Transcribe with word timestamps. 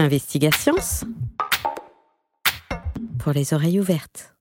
Investigations 0.00 0.76
pour 3.18 3.32
les 3.32 3.52
oreilles 3.52 3.78
ouvertes. 3.78 4.34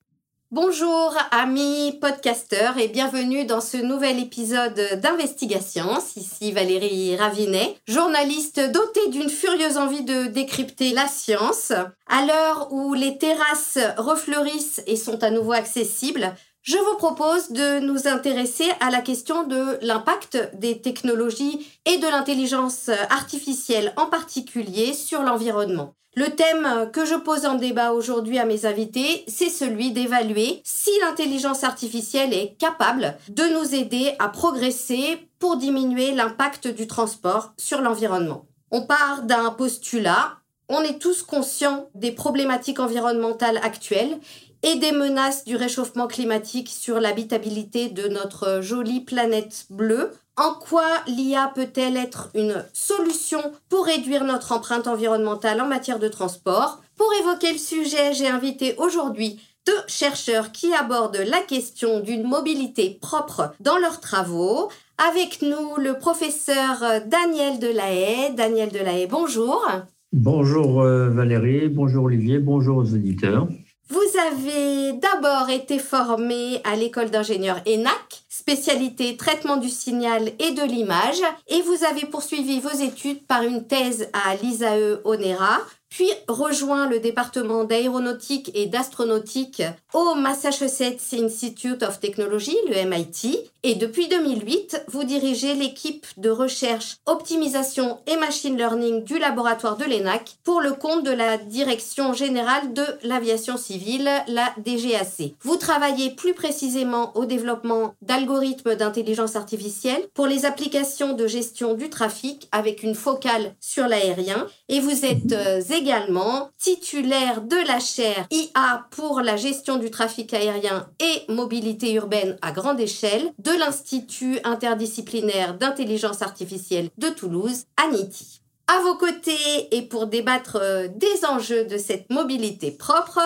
Bonjour 0.51 1.13
amis 1.32 1.97
podcasteurs 2.00 2.78
et 2.78 2.87
bienvenue 2.87 3.43
dans 3.43 3.59
ce 3.59 3.75
nouvel 3.75 4.19
épisode 4.19 4.80
d'Investigations. 5.01 6.00
Ici 6.16 6.53
Valérie 6.53 7.17
Ravinet, 7.17 7.75
journaliste 7.90 8.61
dotée 8.71 9.09
d'une 9.09 9.30
furieuse 9.30 9.77
envie 9.77 10.04
de 10.04 10.27
décrypter 10.27 10.94
la 10.94 11.08
science. 11.08 11.73
À 12.07 12.26
l'heure 12.26 12.71
où 12.71 12.94
les 12.94 13.18
terrasses 13.18 13.80
refleurissent 13.98 14.82
et 14.88 14.96
sont 14.96 15.21
à 15.23 15.30
nouveau 15.30 15.52
accessibles, 15.52 16.34
je 16.70 16.78
vous 16.78 16.98
propose 16.98 17.50
de 17.50 17.80
nous 17.80 18.08
intéresser 18.08 18.70
à 18.80 18.92
la 18.92 19.02
question 19.02 19.48
de 19.48 19.80
l'impact 19.82 20.52
des 20.54 20.80
technologies 20.80 21.68
et 21.88 21.98
de 21.98 22.06
l'intelligence 22.06 22.90
artificielle 23.10 23.92
en 23.98 24.06
particulier 24.06 24.94
sur 24.94 25.24
l'environnement. 25.24 25.96
Le 26.16 26.28
thème 26.28 26.91
que 26.94 27.05
je 27.05 27.16
pose 27.16 27.48
en 27.48 27.55
débat 27.55 27.94
aujourd'hui 27.94 28.38
à 28.38 28.46
mes 28.46 28.68
invités, 28.68 29.24
c'est 29.27 29.50
celui 29.50 29.94
d'évaluer 29.94 30.62
si 30.63 30.91
l'intelligence 31.02 31.63
artificielle 31.63 32.36
est 32.36 32.55
capable 32.60 33.18
de 33.30 33.46
nous 33.46 33.74
aider 33.74 34.13
à 34.20 34.30
progresser 34.30 35.27
pour 35.40 35.58
diminuer 35.58 36.12
l'impact 36.12 36.68
du 36.68 36.86
transport 36.86 37.52
sur 37.58 37.82
l'environnement. 37.82 38.46
On 38.70 38.86
part 38.86 39.24
d'un 39.24 39.49
postulat, 39.49 40.34
on 40.68 40.82
est 40.82 40.99
tous 40.99 41.24
conscients 41.24 41.90
des 41.96 42.12
problématiques 42.12 42.80
environnementales 42.80 43.58
actuelles 43.63 44.20
et 44.63 44.76
des 44.76 44.91
menaces 44.91 45.45
du 45.45 45.55
réchauffement 45.55 46.08
climatique 46.08 46.70
sur 46.70 46.99
l'habitabilité 46.99 47.90
de 47.90 48.08
notre 48.08 48.62
jolie 48.62 49.02
planète 49.02 49.66
bleue. 49.70 50.12
En 50.38 50.54
quoi 50.54 50.85
l'IA 51.08 51.52
peut-elle 51.54 51.98
être 51.98 52.30
une 52.34 52.63
solution 52.73 53.41
pour 53.70 53.85
réduire 53.85 54.23
notre 54.23 54.52
empreinte 54.52 54.88
environnementale 54.88 55.62
en 55.62 55.68
matière 55.68 55.99
de 55.99 56.08
transport? 56.08 56.82
Pour 56.98 57.12
évoquer 57.22 57.52
le 57.52 57.58
sujet, 57.58 58.13
j'ai 58.13 58.27
invité 58.27 58.76
aujourd'hui 58.77 59.41
deux 59.68 59.74
chercheurs 59.87 60.52
qui 60.52 60.74
abordent 60.74 61.24
la 61.27 61.40
question 61.40 61.99
d'une 61.99 62.27
mobilité 62.27 62.98
propre 63.02 63.54
dans 63.60 63.77
leurs 63.77 63.99
travaux. 63.99 64.69
Avec 64.97 65.41
nous, 65.41 65.77
le 65.77 65.97
professeur 65.97 66.83
Daniel 67.07 67.59
Delahaye. 67.59 68.33
Daniel 68.35 68.69
Delahaye, 68.69 69.07
bonjour. 69.07 69.65
Bonjour 70.11 70.81
euh, 70.81 71.09
Valérie, 71.09 71.69
bonjour 71.69 72.05
Olivier, 72.05 72.39
bonjour 72.39 72.77
aux 72.77 72.93
auditeurs. 72.93 73.47
Vous 73.89 74.19
avez 74.27 74.93
d'abord 74.93 75.49
été 75.49 75.79
formé 75.79 76.61
à 76.63 76.75
l'école 76.75 77.09
d'ingénieurs 77.09 77.61
ENAC, 77.67 78.23
spécialité 78.29 79.17
traitement 79.17 79.57
du 79.57 79.67
signal 79.67 80.31
et 80.37 80.51
de 80.51 80.61
l'image, 80.61 81.21
et 81.47 81.63
vous 81.63 81.83
avez 81.83 82.05
poursuivi 82.05 82.59
vos 82.59 82.69
études 82.69 83.25
par 83.25 83.41
une 83.41 83.65
thèse 83.65 84.07
à 84.13 84.35
l'ISAE 84.35 84.99
Onera, 85.05 85.57
puis 85.89 86.09
rejoint 86.27 86.87
le 86.87 86.99
département 86.99 87.63
d'aéronautique 87.63 88.51
et 88.53 88.67
d'astronautique 88.67 89.63
au 89.93 90.15
Massachusetts 90.15 91.13
Institute 91.13 91.83
of 91.83 91.99
Technology, 91.99 92.55
le 92.69 92.87
MIT, 92.89 93.49
et 93.63 93.75
depuis 93.75 94.07
2008, 94.07 94.85
vous 94.87 95.03
dirigez 95.03 95.53
l'équipe 95.53 96.05
de 96.15 96.29
recherche, 96.29 96.97
optimisation 97.05 97.99
et 98.07 98.15
machine 98.15 98.55
learning 98.55 99.03
du 99.03 99.19
laboratoire 99.19 99.75
de 99.75 99.83
l'ENAC 99.83 100.37
pour 100.45 100.61
le 100.61 100.71
compte 100.71 101.03
de 101.03 101.11
la 101.11 101.37
Direction 101.37 102.13
générale 102.13 102.73
de 102.73 102.85
l'aviation 103.03 103.57
civile, 103.57 104.09
la 104.27 104.53
DGAC. 104.63 105.33
Vous 105.41 105.57
travaillez 105.57 106.11
plus 106.11 106.33
précisément 106.33 107.11
au 107.17 107.25
développement 107.25 107.95
d'algorithmes 108.01 108.75
d'intelligence 108.75 109.35
artificielle 109.35 110.07
pour 110.13 110.27
les 110.27 110.45
applications 110.45 111.13
de 111.13 111.27
gestion 111.27 111.73
du 111.73 111.89
trafic 111.89 112.47
avec 112.51 112.83
une 112.83 112.95
focale 112.95 113.53
sur 113.59 113.87
l'aérien 113.87 114.47
et 114.69 114.79
vous 114.79 115.05
êtes 115.05 115.33
euh, 115.33 115.61
également 115.80 116.49
titulaire 116.58 117.41
de 117.41 117.55
la 117.67 117.80
chaire 117.80 118.27
IA 118.31 118.85
pour 118.91 119.22
la 119.22 119.38
gestion 119.38 119.77
du 119.77 119.89
trafic 119.89 120.33
aérien 120.33 120.89
et 120.99 121.31
mobilité 121.31 121.94
urbaine 121.94 122.38
à 122.41 122.52
grande 122.52 122.80
échelle 122.80 123.31
de 123.39 123.52
l'Institut 123.52 124.39
interdisciplinaire 124.43 125.58
d'intelligence 125.58 126.21
artificielle 126.21 126.89
de 126.98 127.09
Toulouse, 127.09 127.64
ANITI. 127.77 128.42
À 128.68 128.81
vos 128.81 128.96
côtés 128.96 129.68
et 129.72 129.81
pour 129.81 130.08
débattre 130.08 130.58
euh, 130.62 130.88
des 130.94 131.26
enjeux 131.26 131.66
de 131.66 131.78
cette 131.78 132.09
mobilité 132.12 132.70
propre, 132.70 133.20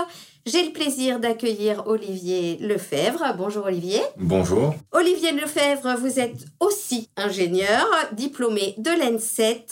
j'ai 0.46 0.66
le 0.66 0.74
plaisir 0.74 1.20
d'accueillir 1.20 1.84
Olivier 1.88 2.58
Lefebvre. 2.60 3.34
Bonjour 3.38 3.66
Olivier. 3.66 4.02
Bonjour. 4.18 4.76
Olivier 4.92 5.32
Lefebvre, 5.32 5.96
vous 5.98 6.20
êtes 6.20 6.46
aussi 6.60 7.08
ingénieur, 7.16 7.88
diplômé 8.12 8.76
de 8.78 8.92
l'ENSET 8.92 9.66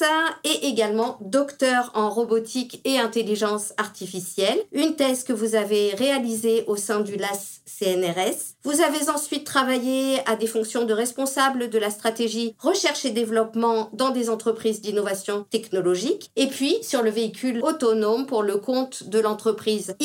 et 0.45 0.67
également 0.67 1.17
docteur 1.19 1.91
en 1.93 2.09
robotique 2.09 2.79
et 2.85 2.99
intelligence 2.99 3.73
artificielle. 3.77 4.59
Une 4.71 4.95
thèse 4.95 5.25
que 5.25 5.33
vous 5.33 5.55
avez 5.55 5.93
réalisée 5.95 6.63
au 6.67 6.77
sein 6.77 7.01
du 7.01 7.17
LAS 7.17 7.61
CNRS. 7.65 8.55
Vous 8.63 8.81
avez 8.81 9.09
ensuite 9.09 9.43
travaillé 9.43 10.19
à 10.25 10.35
des 10.35 10.47
fonctions 10.47 10.85
de 10.85 10.93
responsable 10.93 11.69
de 11.69 11.79
la 11.79 11.89
stratégie 11.89 12.55
recherche 12.59 13.05
et 13.05 13.11
développement 13.11 13.89
dans 13.93 14.11
des 14.11 14.29
entreprises 14.29 14.81
d'innovation 14.81 15.45
technologique 15.49 16.31
et 16.35 16.47
puis 16.47 16.77
sur 16.81 17.01
le 17.01 17.09
véhicule 17.09 17.61
autonome 17.63 18.25
pour 18.25 18.43
le 18.43 18.57
compte 18.57 19.09
de 19.09 19.19
l'entreprise 19.19 19.95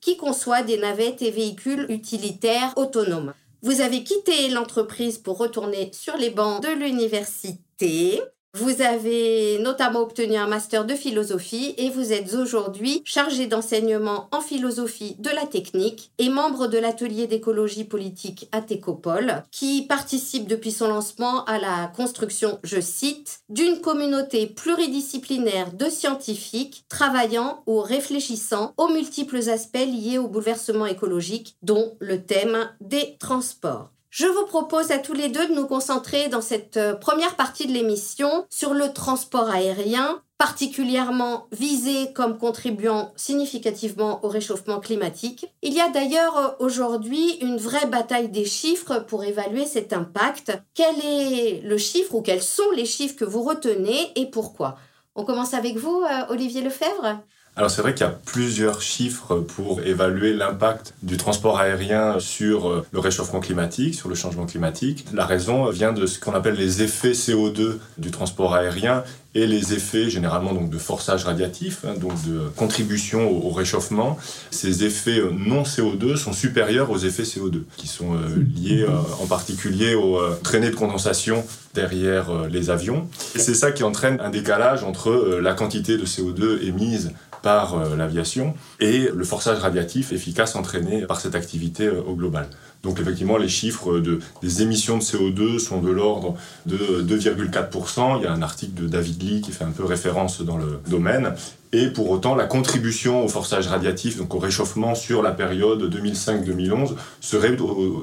Qui 0.00 0.16
conçoit 0.16 0.62
des 0.62 0.78
navettes 0.78 1.22
et 1.22 1.30
véhicules 1.30 1.86
utilitaires 1.88 2.72
autonomes. 2.76 3.34
Vous 3.62 3.80
avez 3.80 4.04
quitté 4.04 4.48
l'entreprise 4.48 5.18
pour 5.18 5.38
retourner 5.38 5.90
sur 5.92 6.16
les 6.16 6.30
bancs 6.30 6.62
de 6.62 6.68
l'université. 6.68 8.22
Vous 8.58 8.80
avez 8.80 9.58
notamment 9.58 10.00
obtenu 10.00 10.34
un 10.36 10.46
master 10.46 10.86
de 10.86 10.94
philosophie 10.94 11.74
et 11.76 11.90
vous 11.90 12.14
êtes 12.14 12.32
aujourd'hui 12.32 13.02
chargé 13.04 13.46
d'enseignement 13.46 14.28
en 14.32 14.40
philosophie 14.40 15.14
de 15.18 15.28
la 15.28 15.44
technique 15.44 16.10
et 16.16 16.30
membre 16.30 16.66
de 16.66 16.78
l'atelier 16.78 17.26
d'écologie 17.26 17.84
politique 17.84 18.48
à 18.52 18.62
Técopole 18.62 19.42
qui 19.50 19.82
participe 19.82 20.48
depuis 20.48 20.72
son 20.72 20.88
lancement 20.88 21.44
à 21.44 21.58
la 21.58 21.92
construction, 21.94 22.58
je 22.64 22.80
cite, 22.80 23.40
d'une 23.50 23.82
communauté 23.82 24.46
pluridisciplinaire 24.46 25.74
de 25.74 25.90
scientifiques 25.90 26.86
travaillant 26.88 27.62
ou 27.66 27.80
réfléchissant 27.80 28.72
aux 28.78 28.88
multiples 28.88 29.50
aspects 29.50 29.76
liés 29.76 30.16
au 30.16 30.28
bouleversement 30.28 30.86
écologique 30.86 31.56
dont 31.60 31.94
le 32.00 32.22
thème 32.22 32.70
des 32.80 33.18
transports. 33.18 33.90
Je 34.18 34.26
vous 34.26 34.46
propose 34.46 34.92
à 34.92 34.98
tous 34.98 35.12
les 35.12 35.28
deux 35.28 35.46
de 35.46 35.52
nous 35.52 35.66
concentrer 35.66 36.28
dans 36.28 36.40
cette 36.40 36.78
euh, 36.78 36.94
première 36.94 37.36
partie 37.36 37.66
de 37.66 37.72
l'émission 37.72 38.46
sur 38.48 38.72
le 38.72 38.94
transport 38.94 39.50
aérien, 39.50 40.22
particulièrement 40.38 41.48
visé 41.52 42.14
comme 42.14 42.38
contribuant 42.38 43.12
significativement 43.16 44.24
au 44.24 44.28
réchauffement 44.28 44.80
climatique. 44.80 45.52
Il 45.60 45.74
y 45.74 45.82
a 45.82 45.90
d'ailleurs 45.90 46.38
euh, 46.38 46.48
aujourd'hui 46.60 47.32
une 47.42 47.58
vraie 47.58 47.84
bataille 47.84 48.30
des 48.30 48.46
chiffres 48.46 49.04
pour 49.06 49.22
évaluer 49.22 49.66
cet 49.66 49.92
impact. 49.92 50.62
Quel 50.72 50.98
est 51.04 51.60
le 51.62 51.76
chiffre 51.76 52.14
ou 52.14 52.22
quels 52.22 52.42
sont 52.42 52.70
les 52.74 52.86
chiffres 52.86 53.16
que 53.16 53.26
vous 53.26 53.42
retenez 53.42 54.12
et 54.16 54.30
pourquoi? 54.30 54.76
On 55.14 55.26
commence 55.26 55.52
avec 55.52 55.76
vous, 55.76 56.00
euh, 56.00 56.22
Olivier 56.30 56.62
Lefebvre? 56.62 57.20
Alors 57.58 57.70
c'est 57.70 57.80
vrai 57.80 57.94
qu'il 57.94 58.04
y 58.04 58.08
a 58.08 58.18
plusieurs 58.26 58.82
chiffres 58.82 59.36
pour 59.36 59.80
évaluer 59.80 60.34
l'impact 60.34 60.92
du 61.02 61.16
transport 61.16 61.58
aérien 61.58 62.20
sur 62.20 62.68
euh, 62.68 62.86
le 62.92 63.00
réchauffement 63.00 63.40
climatique, 63.40 63.94
sur 63.94 64.10
le 64.10 64.14
changement 64.14 64.44
climatique. 64.44 65.06
La 65.14 65.24
raison 65.24 65.70
vient 65.70 65.94
de 65.94 66.04
ce 66.04 66.20
qu'on 66.20 66.34
appelle 66.34 66.56
les 66.56 66.82
effets 66.82 67.12
CO2 67.12 67.78
du 67.96 68.10
transport 68.10 68.54
aérien 68.54 69.04
et 69.34 69.46
les 69.46 69.72
effets 69.72 70.10
généralement 70.10 70.52
donc 70.52 70.68
de 70.68 70.76
forçage 70.76 71.24
radiatif, 71.24 71.86
hein, 71.86 71.94
donc 71.98 72.12
de 72.28 72.40
contribution 72.56 73.30
au, 73.30 73.48
réchauffement. 73.48 74.18
Ces 74.50 74.84
effets 74.84 75.18
euh, 75.18 75.30
non 75.32 75.62
CO2 75.62 76.16
sont 76.16 76.34
supérieurs 76.34 76.90
aux 76.90 76.98
effets 76.98 77.22
CO2, 77.22 77.62
qui 77.78 77.86
sont 77.86 78.16
euh, 78.16 78.18
liés 78.54 78.86
en 79.18 79.26
particulier 79.26 79.94
aux 79.94 80.20
traînées 80.42 80.70
de 80.70 80.74
condensation 80.74 81.42
derrière 81.74 82.48
les 82.48 82.70
avions. 82.70 83.08
Et 83.34 83.38
c'est 83.38 83.54
ça 83.54 83.70
qui 83.70 83.82
entraîne 83.82 84.18
un 84.20 84.30
décalage 84.30 84.84
entre 84.84 85.38
la 85.42 85.52
quantité 85.52 85.96
de 85.96 86.04
CO2 86.04 86.62
émise 86.62 87.12
par 87.46 87.78
euh, 87.78 87.94
l'aviation 87.94 88.54
et 88.80 89.08
le 89.14 89.24
forçage 89.24 89.58
radiatif 89.60 90.10
efficace 90.10 90.56
entraîné 90.56 91.06
par 91.06 91.20
cette 91.20 91.36
activité 91.36 91.86
euh, 91.86 92.02
au 92.04 92.14
global. 92.16 92.48
Donc 92.82 92.98
effectivement, 92.98 93.36
les 93.36 93.48
chiffres 93.48 94.00
de, 94.00 94.18
des 94.42 94.62
émissions 94.62 94.98
de 94.98 95.02
CO2 95.04 95.60
sont 95.60 95.80
de 95.80 95.92
l'ordre 95.92 96.34
de 96.66 97.04
2,4%. 97.06 98.18
Il 98.18 98.24
y 98.24 98.26
a 98.26 98.32
un 98.32 98.42
article 98.42 98.74
de 98.82 98.88
David 98.88 99.22
Lee 99.22 99.40
qui 99.42 99.52
fait 99.52 99.62
un 99.62 99.70
peu 99.70 99.84
référence 99.84 100.40
dans 100.40 100.58
le 100.58 100.80
domaine. 100.88 101.34
Et 101.72 101.86
pour 101.86 102.10
autant, 102.10 102.34
la 102.34 102.46
contribution 102.46 103.24
au 103.24 103.28
forçage 103.28 103.68
radiatif, 103.68 104.16
donc 104.16 104.34
au 104.34 104.40
réchauffement 104.40 104.96
sur 104.96 105.22
la 105.22 105.30
période 105.30 105.88
2005-2011, 105.94 106.94
serait 107.20 107.56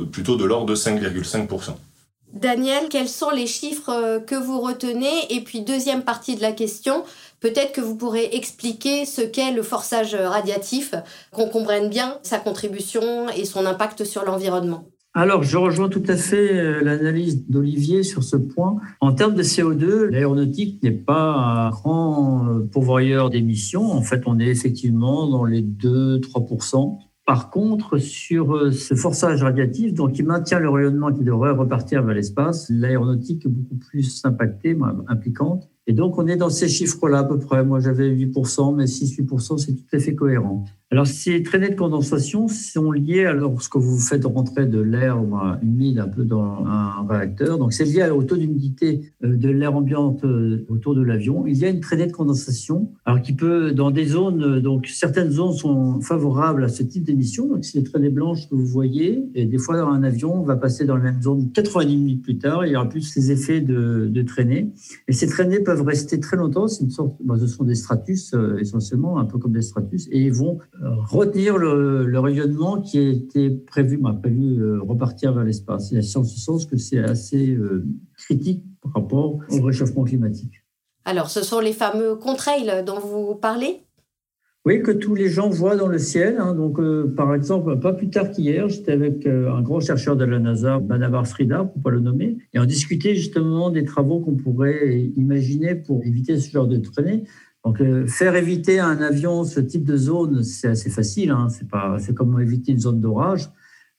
plutôt 0.10 0.38
de 0.38 0.46
l'ordre 0.46 0.68
de 0.68 0.76
5,5%. 0.76 1.76
Daniel, 2.34 2.90
quels 2.90 3.10
sont 3.10 3.30
les 3.30 3.46
chiffres 3.46 3.90
euh, 3.90 4.20
que 4.20 4.34
vous 4.34 4.60
retenez? 4.60 5.28
Et 5.30 5.42
puis 5.42 5.62
deuxième 5.62 6.02
partie 6.02 6.36
de 6.36 6.42
la 6.42 6.52
question, 6.52 7.04
Peut-être 7.44 7.74
que 7.74 7.82
vous 7.82 7.98
pourrez 7.98 8.30
expliquer 8.32 9.06
ce 9.06 9.20
qu'est 9.22 9.52
le 9.52 9.64
forçage 9.64 10.16
radiatif, 10.16 10.96
qu'on 11.32 11.50
comprenne 11.50 11.90
bien 11.90 12.18
sa 12.24 12.40
contribution 12.40 13.28
et 13.30 13.44
son 13.44 13.66
impact 13.66 14.06
sur 14.06 14.24
l'environnement. 14.24 14.86
alors, 15.14 15.44
je 15.44 15.58
rejoins 15.58 15.90
tout 15.90 16.02
à 16.08 16.16
fait 16.16 16.58
euh, 16.58 16.82
l'analyse 16.82 17.48
d'Olivier 17.48 18.02
sur 18.02 18.24
ce 18.24 18.38
point. 18.38 18.78
En 19.00 19.14
termes 19.14 19.36
de 19.36 19.44
CO2, 19.44 20.06
l'aéronautique 20.06 20.82
n'est 20.82 20.90
pas 20.90 21.34
un 21.34 21.70
grand 21.70 22.48
pourvoyeur 22.72 23.30
d'émissions. 23.30 23.92
En 23.92 24.02
fait, 24.02 24.24
on 24.26 24.40
est 24.40 24.48
effectivement 24.48 25.28
dans 25.28 25.46
les 25.46 25.62
2-3% 25.62 26.98
par 27.26 27.50
contre, 27.50 28.00
sur 28.00 28.54
euh, 28.54 28.72
ce 28.72 28.96
forçage 28.96 29.44
radiatif, 29.44 29.94
donc 29.94 30.14
qui 30.14 30.24
maintient 30.24 30.60
le 30.60 30.70
rayonnement 30.70 31.14
qui 31.14 31.24
devrait 31.24 31.52
repartir 31.52 32.04
vers 32.04 32.14
l'espace, 32.14 32.70
l'aéronautique 32.70 33.46
est 33.46 33.50
beaucoup 33.50 33.78
plus 33.78 34.22
impactée, 34.26 34.78
impliquante. 35.08 35.70
Et 35.86 35.94
donc, 35.94 36.18
on 36.18 36.28
est 36.28 36.38
dans 36.38 36.50
ces 36.50 36.70
chiffres-là 36.70 37.20
à 37.20 37.24
peu 37.24 37.38
près. 37.38 37.66
Moi, 37.66 37.80
j'avais 37.80 38.10
8%, 38.10 38.76
mais 38.76 38.86
6-8%, 38.86 39.58
c'est 39.58 39.74
tout 39.74 39.84
à 39.96 40.00
fait 40.00 40.16
cohérent. 40.16 40.64
Alors, 40.94 41.08
ces 41.08 41.42
traînées 41.42 41.72
de 41.72 41.76
condensation 41.76 42.48
sont 42.48 42.92
liées 42.92 43.26
à 43.26 43.34
lorsque 43.34 43.78
vous 43.78 43.98
faites 43.98 44.26
rentrer 44.26 44.68
de 44.68 44.80
l'air 44.80 45.18
humide 45.64 45.98
un 45.98 46.08
peu 46.08 46.24
dans 46.24 46.64
un 46.68 47.04
réacteur. 47.10 47.58
Donc, 47.58 47.74
c'est 47.74 47.84
lié 47.84 48.08
au 48.12 48.22
taux 48.22 48.38
d'humidité 48.38 49.02
euh, 49.24 49.36
de 49.36 49.50
l'air 49.50 49.76
ambiante 49.76 50.24
euh, 50.24 50.68
autour 50.70 50.94
de 50.94 51.02
l'avion. 51.02 51.48
Il 51.48 51.58
y 51.58 51.66
a 51.66 51.70
une 51.70 51.80
traînée 51.80 52.06
de 52.06 52.12
condensation, 52.12 52.92
alors 53.06 53.24
qui 53.24 53.34
peut, 53.34 53.72
dans 53.72 53.90
des 53.90 54.06
zones, 54.06 54.44
euh, 54.44 54.62
donc 54.62 54.86
certaines 54.86 55.32
zones 55.32 55.54
sont 55.54 56.00
favorables 56.00 56.64
à 56.64 56.70
ce 56.70 56.84
type 56.84 57.04
d'émission. 57.04 57.48
Donc, 57.48 57.66
c'est 57.66 57.80
les 57.80 57.84
traînées 57.84 58.12
blanches 58.12 58.48
que 58.48 58.54
vous 58.54 58.68
voyez. 58.68 59.26
Et 59.34 59.48
des 59.48 59.58
fois, 59.58 59.82
un 59.82 60.04
avion, 60.04 60.42
on 60.42 60.44
va 60.44 60.58
passer 60.58 60.86
dans 60.86 60.98
la 60.98 61.06
même 61.06 61.24
zone 61.24 61.52
90 61.54 61.98
minutes 61.98 62.22
plus 62.22 62.38
tard. 62.38 62.68
Il 62.68 62.72
y 62.72 62.76
aura 62.76 62.88
plus 62.88 63.02
ces 63.02 63.32
effets 63.32 63.62
de, 63.62 64.08
de 64.12 64.22
traînée. 64.22 64.70
Et 65.08 65.14
ces 65.14 65.26
traînées 65.26 65.60
peuvent 65.60 65.73
rester 65.82 66.20
très 66.20 66.38
longtemps. 66.38 66.68
C'est 66.68 66.84
une 66.84 66.90
sorte, 66.90 67.16
bah, 67.24 67.36
ce 67.40 67.48
sont 67.48 67.64
des 67.64 67.76
stratus 67.76 68.36
essentiellement, 68.60 69.20
un 69.20 69.26
peu 69.26 69.38
comme 69.38 69.54
des 69.54 69.62
stratus, 69.62 70.08
et 70.12 70.20
ils 70.20 70.34
vont 70.34 70.60
retenir 71.10 71.58
le, 71.58 72.20
rayonnement 72.20 72.82
qui 72.82 73.00
était 73.00 73.50
prévu, 73.50 73.98
m'a 73.98 74.14
prévu 74.14 74.62
euh, 74.62 74.80
repartir 74.82 75.34
vers 75.34 75.44
l'espace. 75.44 75.92
Y 75.92 75.98
a 75.98 76.02
ce 76.02 76.24
sens 76.24 76.66
que 76.66 76.78
c'est 76.78 77.00
assez 77.00 77.50
euh, 77.52 77.86
critique 78.18 78.64
par 78.82 78.94
rapport 78.94 79.40
au 79.50 79.62
réchauffement 79.62 80.04
climatique. 80.04 80.64
Alors, 81.06 81.30
ce 81.30 81.44
sont 81.44 81.60
les 81.60 81.74
fameux 81.74 82.16
contrails 82.16 82.84
dont 82.86 83.00
vous 83.00 83.36
parlez? 83.36 83.83
Oui, 84.66 84.82
que 84.82 84.92
tous 84.92 85.14
les 85.14 85.28
gens 85.28 85.50
voient 85.50 85.76
dans 85.76 85.88
le 85.88 85.98
ciel. 85.98 86.38
Hein. 86.40 86.56
Donc, 86.56 86.80
euh, 86.80 87.14
par 87.16 87.36
exemple, 87.36 87.80
pas 87.80 87.92
plus 87.92 88.10
tard 88.10 88.32
qu'hier, 88.32 88.70
j'étais 88.70 88.94
avec 88.94 89.28
un 89.28 89.62
grand 89.62 89.82
chercheur 89.82 90.16
de 90.16 90.24
la 90.24 90.40
NASA, 90.40 90.80
Banavar 90.80 91.28
Sridhar, 91.28 91.70
pour 91.70 91.82
pas 91.82 91.90
le 91.90 92.00
nommer, 92.00 92.38
et 92.54 92.60
on 92.60 92.66
discutait 92.66 93.14
justement 93.14 93.70
des 93.70 93.84
travaux 93.84 94.22
qu'on 94.22 94.36
pourrait 94.36 95.12
imaginer 95.18 95.76
pour 95.76 96.04
éviter 96.06 96.40
ce 96.40 96.50
genre 96.50 96.68
de 96.68 96.78
traînée. 96.78 97.26
Donc, 97.66 97.82
euh, 97.82 98.08
faire 98.08 98.36
éviter 98.36 98.80
à 98.80 98.88
un 98.88 99.02
avion 99.02 99.44
ce 99.44 99.60
type 99.60 99.86
de 99.86 99.96
zone, 99.96 100.44
c'est 100.44 100.68
assez 100.68 100.90
facile. 100.90 101.32
Hein. 101.32 101.48
C'est 101.50 101.68
pas, 101.68 101.98
c'est 102.00 102.14
comme 102.14 102.40
éviter 102.42 102.74
une 102.74 102.80
zone 102.80 103.00
d'orage. 103.00 103.50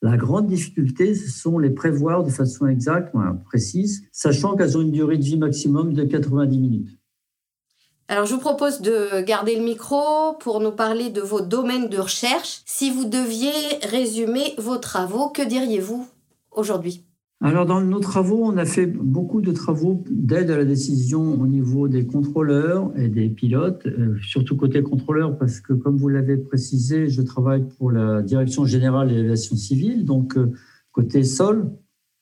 La 0.03 0.19
grande 0.19 0.49
difficulté, 0.49 1.15
ce 1.15 1.31
sont 1.31 1.59
les 1.59 1.71
prévoir 1.71 2.25
de 2.25 2.31
façon 2.31 2.67
exacte, 2.67 3.15
précise, 3.47 4.07
sachant 4.13 4.55
qu'elles 4.55 4.77
ont 4.77 4.83
une 4.83 4.93
durée 4.93 5.17
de 5.17 5.23
vie 5.23 5.39
maximum 5.39 5.95
de 5.95 6.05
90 6.05 6.59
minutes. 6.59 6.99
Alors, 8.07 8.27
je 8.27 8.35
vous 8.35 8.41
propose 8.41 8.83
de 8.83 9.23
garder 9.23 9.57
le 9.57 9.65
micro 9.65 10.35
pour 10.41 10.61
nous 10.61 10.73
parler 10.73 11.09
de 11.09 11.23
vos 11.23 11.41
domaines 11.41 11.89
de 11.89 11.99
recherche. 11.99 12.61
Si 12.67 12.91
vous 12.91 13.07
deviez 13.07 13.51
résumer 13.83 14.55
vos 14.59 14.77
travaux, 14.77 15.31
que 15.31 15.47
diriez-vous 15.47 16.07
aujourd'hui? 16.51 17.03
Alors, 17.41 17.65
dans 17.65 17.81
nos 17.81 18.01
travaux, 18.01 18.41
on 18.43 18.59
a 18.59 18.67
fait 18.67 18.87
beaucoup 18.87 19.41
de 19.41 19.53
travaux 19.53 20.05
d'aide 20.11 20.51
à 20.51 20.57
la 20.59 20.67
décision 20.67 21.41
au 21.41 21.47
niveau 21.47 21.89
des 21.89 22.07
contrôleurs 22.07 22.93
et 22.97 23.09
des 23.09 23.31
pilotes, 23.31 23.87
euh, 23.87 24.17
surtout 24.23 24.57
côté 24.57 24.83
contrôleur, 24.83 25.39
parce 25.39 25.61
que, 25.61 25.73
comme 25.73 25.97
vous 25.97 26.09
l'avez 26.09 26.37
précisé, 26.37 27.09
je 27.09 27.23
travaille 27.23 27.65
pour 27.79 27.91
la 27.91 28.21
Direction 28.21 28.67
générale 28.67 29.09
de 29.09 29.15
l'aviation 29.15 29.57
civile, 29.57 30.05
donc 30.05 30.37
euh, 30.37 30.53
côté 30.93 31.23
sol. 31.23 31.71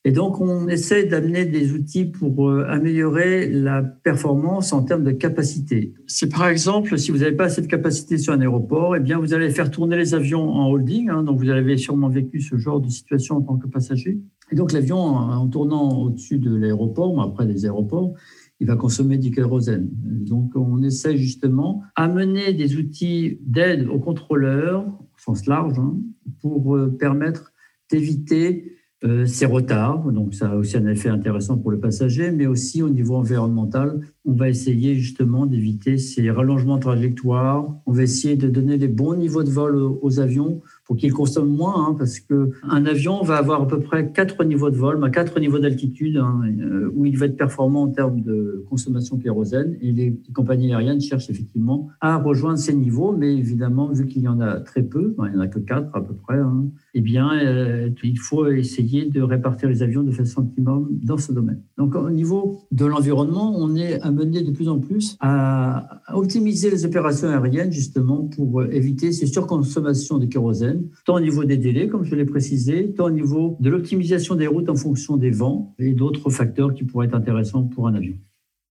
Et 0.05 0.11
donc, 0.11 0.41
on 0.41 0.67
essaie 0.67 1.05
d'amener 1.05 1.45
des 1.45 1.73
outils 1.73 2.07
pour 2.07 2.49
euh, 2.49 2.67
améliorer 2.69 3.49
la 3.49 3.83
performance 3.83 4.73
en 4.73 4.83
termes 4.83 5.05
de 5.05 5.13
capacité. 5.13 5.95
C'est 6.09 6.29
par 6.29 6.49
exemple, 6.49 6.99
si 6.99 7.13
vous 7.13 7.19
n'avez 7.19 7.37
pas 7.37 7.49
de 7.49 7.67
capacité 7.67 8.19
sur 8.19 8.33
un 8.33 8.41
aéroport, 8.41 8.97
eh 8.97 9.01
bien, 9.01 9.19
vous 9.19 9.33
allez 9.33 9.51
faire 9.51 9.71
tourner 9.71 9.97
les 9.97 10.15
avions 10.15 10.51
en 10.51 10.69
holding. 10.69 11.09
Hein, 11.09 11.23
donc, 11.23 11.39
vous 11.39 11.51
avez 11.51 11.77
sûrement 11.77 12.09
vécu 12.09 12.41
ce 12.41 12.57
genre 12.57 12.81
de 12.81 12.89
situation 12.89 13.37
en 13.37 13.43
tant 13.43 13.57
que 13.57 13.69
passager. 13.69 14.21
Et 14.53 14.55
donc 14.55 14.73
l'avion, 14.73 14.99
en 14.99 15.49
tournant 15.49 15.99
au-dessus 15.99 16.39
de 16.39 16.55
l'aéroport, 16.55 17.23
après 17.23 17.47
les 17.47 17.65
aéroports, 17.65 18.13
il 18.61 18.67
va 18.67 18.77
consommer 18.77 19.17
du 19.17 19.31
kérosène. 19.31 19.89
Donc 19.93 20.53
on 20.55 20.83
essaie 20.83 21.17
justement 21.17 21.83
d'amener 21.97 22.53
des 22.53 22.77
outils 22.77 23.39
d'aide 23.41 23.89
aux 23.89 23.99
contrôleurs, 23.99 24.87
au 24.87 25.19
sens 25.19 25.47
large, 25.47 25.79
hein, 25.79 25.97
pour 26.43 26.77
euh, 26.77 26.89
permettre 26.91 27.55
d'éviter 27.91 28.77
euh, 29.05 29.27
ces 29.27 29.47
retards. 29.47 30.13
Donc 30.13 30.35
ça 30.35 30.51
a 30.51 30.55
aussi 30.55 30.77
un 30.77 30.87
effet 30.87 31.09
intéressant 31.09 31.59
pour 31.59 31.71
le 31.71 31.81
passager, 31.81 32.31
mais 32.31 32.47
aussi 32.47 32.83
au 32.83 32.89
niveau 32.89 33.17
environnemental, 33.17 34.01
on 34.25 34.33
va 34.33 34.49
essayer 34.49 34.95
justement 34.95 35.47
d'éviter 35.47 35.99
ces 35.99 36.31
rallongements 36.31 36.77
de 36.77 36.83
trajectoire. 36.83 37.69
On 37.87 37.93
va 37.93 38.03
essayer 38.03 38.37
de 38.37 38.49
donner 38.49 38.77
les 38.77 38.89
bons 38.89 39.15
niveaux 39.15 39.43
de 39.43 39.51
vol 39.51 39.77
aux 39.77 40.21
avions 40.21 40.63
pour 40.85 40.97
qu'ils 40.97 41.13
consomment 41.13 41.55
moins, 41.55 41.89
hein, 41.89 41.97
parce 41.97 42.19
qu'un 42.19 42.87
avion 42.87 43.23
va 43.23 43.37
avoir 43.37 43.63
à 43.63 43.69
peu 43.69 43.81
près 43.81 44.11
quatre 44.11 44.43
niveaux 44.45 44.71
de 44.71 44.77
vol, 44.77 44.99
quatre 45.13 45.39
niveaux 45.39 45.59
d'altitude, 45.59 46.17
hein, 46.17 46.41
euh, 46.61 46.91
où 46.95 47.07
il 47.07 47.17
va 47.17 47.27
être 47.27 47.37
performant 47.37 47.83
en 47.83 47.89
termes 47.89 48.21
de 48.21 48.65
consommation 48.69 49.17
kérosène. 49.17 49.77
Et 49.81 49.93
les 49.93 50.21
compagnies 50.35 50.73
aériennes 50.73 51.01
cherchent 51.01 51.31
effectivement 51.31 51.89
à 52.01 52.17
rejoindre 52.17 52.59
ces 52.59 52.75
niveaux, 52.75 53.13
mais 53.17 53.35
évidemment, 53.35 53.89
vu 53.93 54.07
qu'il 54.07 54.23
y 54.23 54.29
en 54.29 54.41
a 54.41 54.59
très 54.61 54.83
peu, 54.83 55.15
il 55.19 55.31
n'y 55.33 55.39
en 55.39 55.41
a 55.41 55.47
que 55.47 55.61
quatre 55.61 55.95
à 55.95 56.05
peu 56.05 56.15
près, 56.15 56.39
hein, 56.39 56.67
eh 56.95 57.01
bien, 57.01 57.31
euh, 57.33 57.91
il 58.03 58.19
faut 58.19 58.49
essayer 58.49 59.09
de 59.09 59.23
répartir 59.23 59.69
les 59.69 59.83
avions 59.83 60.03
de 60.03 60.11
façon 60.11 60.41
optimum 60.41 60.89
dans 61.03 61.19
ce 61.19 61.33
domaine. 61.33 61.63
Donc, 61.79 61.95
au 61.95 62.11
niveau 62.11 62.67
de 62.73 62.87
l'environnement, 62.87 63.55
on 63.57 63.77
est 63.77 64.01
amené 64.01 64.43
de 64.43 64.51
plus 64.51 64.69
en 64.69 64.81
plus 64.81 65.17
à 65.21 66.03
optimiser 66.13 66.71
les 66.71 66.85
opérations 66.85 67.29
aériennes, 67.29 67.73
justement, 67.73 68.25
pour 68.25 68.65
éviter 68.65 69.13
ces 69.13 69.27
surconsommations 69.27 70.19
de 70.19 70.27
kérosène 70.27 70.72
tant 71.05 71.17
au 71.17 71.21
niveau 71.21 71.45
des 71.45 71.57
délais, 71.57 71.89
comme 71.89 72.05
je 72.05 72.15
l'ai 72.15 72.25
précisé, 72.25 72.93
tant 72.93 73.07
au 73.07 73.11
niveau 73.11 73.57
de 73.61 73.71
l'optimisation 73.71 74.35
des 74.35 74.47
routes 74.47 74.69
en 74.69 74.77
fonction 74.77 75.17
des 75.17 75.31
vents 75.31 75.75
et 75.79 75.93
d'autres 75.93 76.31
facteurs 76.31 76.75
qui 76.75 76.85
pourraient 76.85 77.07
être 77.07 77.15
intéressants 77.15 77.65
pour 77.65 77.89
un 77.89 77.95
avion. 77.95 78.15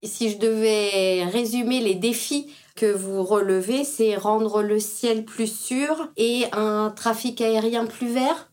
Si 0.03 0.30
je 0.30 0.39
devais 0.39 1.25
résumer 1.25 1.80
les 1.80 1.95
défis 1.95 2.48
que 2.75 2.92
vous 2.92 3.24
relevez, 3.24 3.83
c'est 3.83 4.15
rendre 4.15 4.63
le 4.63 4.80
ciel 4.80 5.25
plus 5.25 5.51
sûr 5.51 6.09
et 6.18 6.45
un 6.53 6.92
trafic 6.95 7.39
aérien 7.42 7.86
plus 7.86 8.07
vert? 8.07 8.51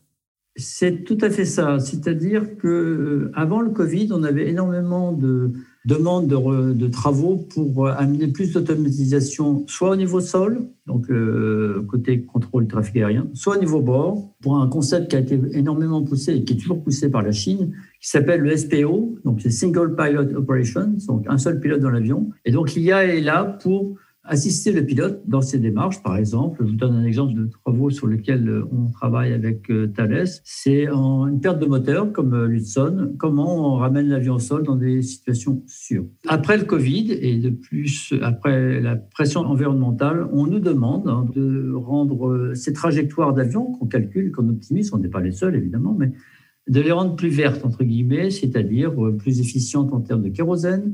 C'est 0.55 1.05
tout 1.05 1.17
à 1.21 1.29
fait 1.29 1.45
ça. 1.45 1.79
C'est-à-dire 1.79 2.57
que 2.57 2.67
euh, 2.67 3.31
avant 3.33 3.61
le 3.61 3.71
Covid, 3.71 4.09
on 4.11 4.23
avait 4.23 4.49
énormément 4.49 5.13
de 5.13 5.53
demandes 5.85 6.27
de, 6.27 6.87
travaux 6.87 7.37
pour 7.37 7.87
euh, 7.87 7.93
amener 7.97 8.27
plus 8.27 8.53
d'automatisation, 8.53 9.65
soit 9.67 9.91
au 9.91 9.95
niveau 9.95 10.19
sol, 10.19 10.67
donc 10.85 11.09
euh, 11.09 11.85
côté 11.87 12.23
contrôle 12.23 12.63
du 12.63 12.69
trafic 12.69 12.97
aérien, 12.97 13.27
soit 13.33 13.57
au 13.57 13.59
niveau 13.59 13.81
bord, 13.81 14.33
pour 14.41 14.57
un 14.57 14.67
concept 14.67 15.09
qui 15.09 15.15
a 15.15 15.19
été 15.19 15.39
énormément 15.53 16.03
poussé 16.03 16.35
et 16.35 16.43
qui 16.43 16.53
est 16.53 16.57
toujours 16.57 16.83
poussé 16.83 17.09
par 17.09 17.21
la 17.21 17.31
Chine, 17.31 17.73
qui 18.01 18.09
s'appelle 18.09 18.41
le 18.41 18.55
SPO, 18.55 19.19
donc 19.23 19.41
c'est 19.41 19.51
Single 19.51 19.95
Pilot 19.95 20.35
Operations, 20.35 20.97
donc 21.07 21.25
un 21.27 21.37
seul 21.37 21.59
pilote 21.59 21.81
dans 21.81 21.91
l'avion. 21.91 22.29
Et 22.45 22.51
donc 22.51 22.73
l'IA 22.73 23.05
est 23.05 23.21
là 23.21 23.45
pour 23.45 23.95
assister 24.29 24.71
le 24.71 24.85
pilote 24.85 25.23
dans 25.25 25.41
ses 25.41 25.57
démarches. 25.57 26.01
Par 26.03 26.15
exemple, 26.15 26.59
je 26.61 26.69
vous 26.69 26.75
donne 26.75 26.95
un 26.95 27.03
exemple 27.03 27.33
de 27.33 27.47
travaux 27.47 27.89
sur 27.89 28.07
lesquels 28.07 28.47
euh, 28.47 28.63
on 28.71 28.89
travaille 28.91 29.33
avec 29.33 29.69
euh, 29.71 29.87
Thales. 29.87 30.27
C'est 30.43 30.87
une 30.87 31.39
perte 31.41 31.59
de 31.59 31.65
moteur, 31.65 32.13
comme 32.13 32.33
euh, 32.33 32.47
l'Hudson, 32.47 33.15
comment 33.17 33.73
on 33.73 33.77
ramène 33.77 34.07
l'avion 34.07 34.35
au 34.35 34.39
sol 34.39 34.63
dans 34.63 34.75
des 34.75 35.01
situations 35.01 35.63
sûres? 35.65 36.05
Après 36.27 36.57
le 36.57 36.63
Covid 36.63 37.11
et 37.11 37.37
de 37.37 37.49
plus 37.49 38.13
après 38.21 38.79
la 38.79 38.95
pression 38.95 39.41
environnementale, 39.41 40.29
on 40.31 40.45
nous 40.45 40.59
demande 40.59 41.07
hein, 41.07 41.27
de 41.35 41.73
rendre 41.73 42.53
ces 42.53 42.71
trajectoires 42.71 43.33
d'avion 43.33 43.65
qu'on 43.73 43.87
calcule, 43.87 44.31
qu'on 44.31 44.47
optimise, 44.47 44.93
on 44.93 44.99
n'est 44.99 45.09
pas 45.09 45.21
les 45.21 45.31
seuls 45.31 45.55
évidemment, 45.55 45.95
mais 45.97 46.11
de 46.67 46.81
les 46.81 46.91
rendre 46.91 47.15
plus 47.15 47.29
vertes, 47.29 47.65
entre 47.65 47.83
guillemets, 47.83 48.29
c'est-à-dire 48.29 48.93
plus 49.17 49.39
efficientes 49.39 49.91
en 49.91 50.01
termes 50.01 50.21
de 50.21 50.29
kérosène, 50.29 50.93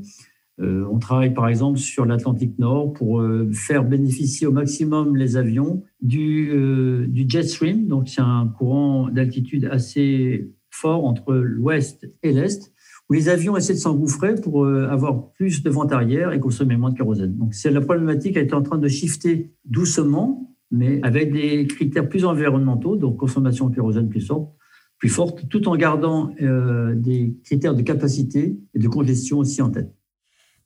on 0.58 0.98
travaille 0.98 1.34
par 1.34 1.48
exemple 1.48 1.78
sur 1.78 2.06
l'Atlantique 2.06 2.58
Nord 2.58 2.94
pour 2.94 3.20
euh, 3.20 3.50
faire 3.52 3.84
bénéficier 3.84 4.46
au 4.46 4.52
maximum 4.52 5.14
les 5.16 5.36
avions 5.36 5.82
du, 6.00 6.50
euh, 6.50 7.06
du 7.06 7.26
jet 7.28 7.42
stream. 7.42 7.86
Donc 7.86 8.08
c'est 8.08 8.22
un 8.22 8.46
courant 8.56 9.08
d'altitude 9.10 9.66
assez 9.70 10.50
fort 10.70 11.04
entre 11.04 11.34
l'ouest 11.34 12.10
et 12.22 12.32
l'est, 12.32 12.72
où 13.08 13.12
les 13.12 13.28
avions 13.28 13.56
essaient 13.56 13.74
de 13.74 13.78
s'engouffrer 13.78 14.34
pour 14.34 14.66
avoir 14.66 15.32
plus 15.32 15.62
de 15.62 15.70
vent 15.70 15.86
arrière 15.86 16.32
et 16.32 16.40
consommer 16.40 16.76
moins 16.76 16.90
de 16.90 16.96
kérosène. 16.96 17.36
Donc 17.36 17.54
c'est 17.54 17.70
la 17.70 17.80
problématique 17.80 18.36
est 18.36 18.52
en 18.52 18.62
train 18.62 18.78
de 18.78 18.88
shifter 18.88 19.52
doucement, 19.64 20.54
mais 20.70 21.00
avec 21.02 21.32
des 21.32 21.66
critères 21.66 22.08
plus 22.08 22.24
environnementaux, 22.24 22.96
donc 22.96 23.16
consommation 23.16 23.68
de 23.68 23.74
kérosène 23.74 24.08
plus 24.08 24.20
forte, 24.20 24.52
plus 24.98 25.08
forte, 25.08 25.48
tout 25.48 25.68
en 25.68 25.76
gardant 25.76 26.34
des 26.94 27.36
critères 27.44 27.74
de 27.74 27.82
capacité 27.82 28.58
et 28.74 28.78
de 28.78 28.88
congestion 28.88 29.38
aussi 29.38 29.62
en 29.62 29.70
tête. 29.70 29.96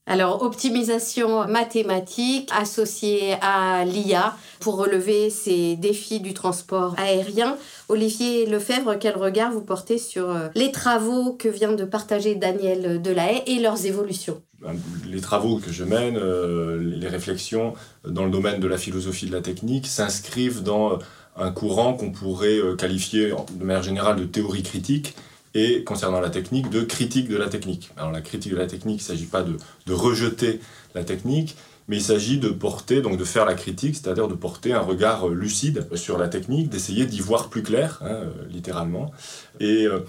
Alors, 0.07 0.43
optimisation 0.43 1.47
mathématique 1.47 2.51
associée 2.53 3.35
à 3.43 3.85
l'IA 3.85 4.35
pour 4.59 4.77
relever 4.77 5.31
ces 5.31 5.77
défis 5.77 6.19
du 6.19 6.35
transport 6.35 6.97
aérien. 6.99 7.57
Olivier 7.89 8.47
Lefebvre, 8.47 8.97
quel 8.99 9.17
regard 9.17 9.53
vous 9.53 9.61
portez 9.61 9.99
sur 9.99 10.31
euh, 10.31 10.49
les 10.57 10.73
travaux 10.73 11.35
que 11.35 11.49
vient 11.49 11.75
de 11.75 11.85
partager 11.85 12.35
Daniel 12.35 13.01
Delahaye 13.01 13.43
et 13.47 13.61
leurs 13.61 13.87
évolutions? 13.87 14.43
Ben, 14.61 14.75
les 15.07 15.21
travaux 15.21 15.59
que 15.59 15.71
je 15.71 15.85
mène, 15.85 16.17
euh, 16.17 16.77
les 16.81 17.09
réflexions 17.09 17.75
dans 18.05 18.25
le 18.25 18.31
domaine 18.31 18.59
de 18.59 18.67
la 18.67 18.79
philosophie 18.79 19.27
de 19.27 19.33
la 19.33 19.43
technique 19.43 19.87
s'inscrivent 19.87 20.65
dans 20.65 20.99
un 21.37 21.53
courant 21.53 21.95
qu'on 21.95 22.11
pourrait 22.11 22.59
euh, 22.59 22.75
qualifier 22.75 23.33
de 23.53 23.65
manière 23.65 23.85
générale 23.85 24.17
de 24.17 24.25
théorie 24.25 24.65
critique 24.65 25.15
et 25.55 25.85
concernant 25.85 26.21
la 26.21 26.31
technique, 26.31 26.71
de 26.71 26.83
critique 26.83 27.29
de 27.29 27.37
la 27.37 27.49
technique. 27.49 27.91
Alors 27.97 28.13
la 28.13 28.21
critique 28.21 28.53
de 28.53 28.57
la 28.57 28.67
technique, 28.67 29.01
il 29.01 29.05
ne 29.05 29.17
s'agit 29.17 29.27
pas 29.27 29.43
de, 29.43 29.57
rejeter 29.93 30.61
la 30.95 31.05
technique, 31.05 31.57
mais 31.89 31.97
il 31.97 32.03
s'agit 32.03 32.39
de 32.39 32.51
porter, 32.51 33.03
donc 33.03 33.17
de 33.19 33.25
faire 33.25 33.45
la 33.45 33.55
critique, 33.55 33.97
c'est-à-dire 33.97 34.29
de 34.29 34.35
porter 34.35 34.73
un 34.73 34.81
regard 34.81 35.29
lucide 35.29 35.89
sur 35.97 36.19
la 36.19 36.29
technique, 36.29 36.69
d'essayer 36.69 37.07
d'y 37.07 37.21
voir 37.21 37.49
plus 37.49 37.63
clair, 37.63 37.99
hein, 38.03 38.11
euh, 38.11 38.31
littéralement. 38.49 39.11
Et 39.59 39.87
euh, 39.87 40.01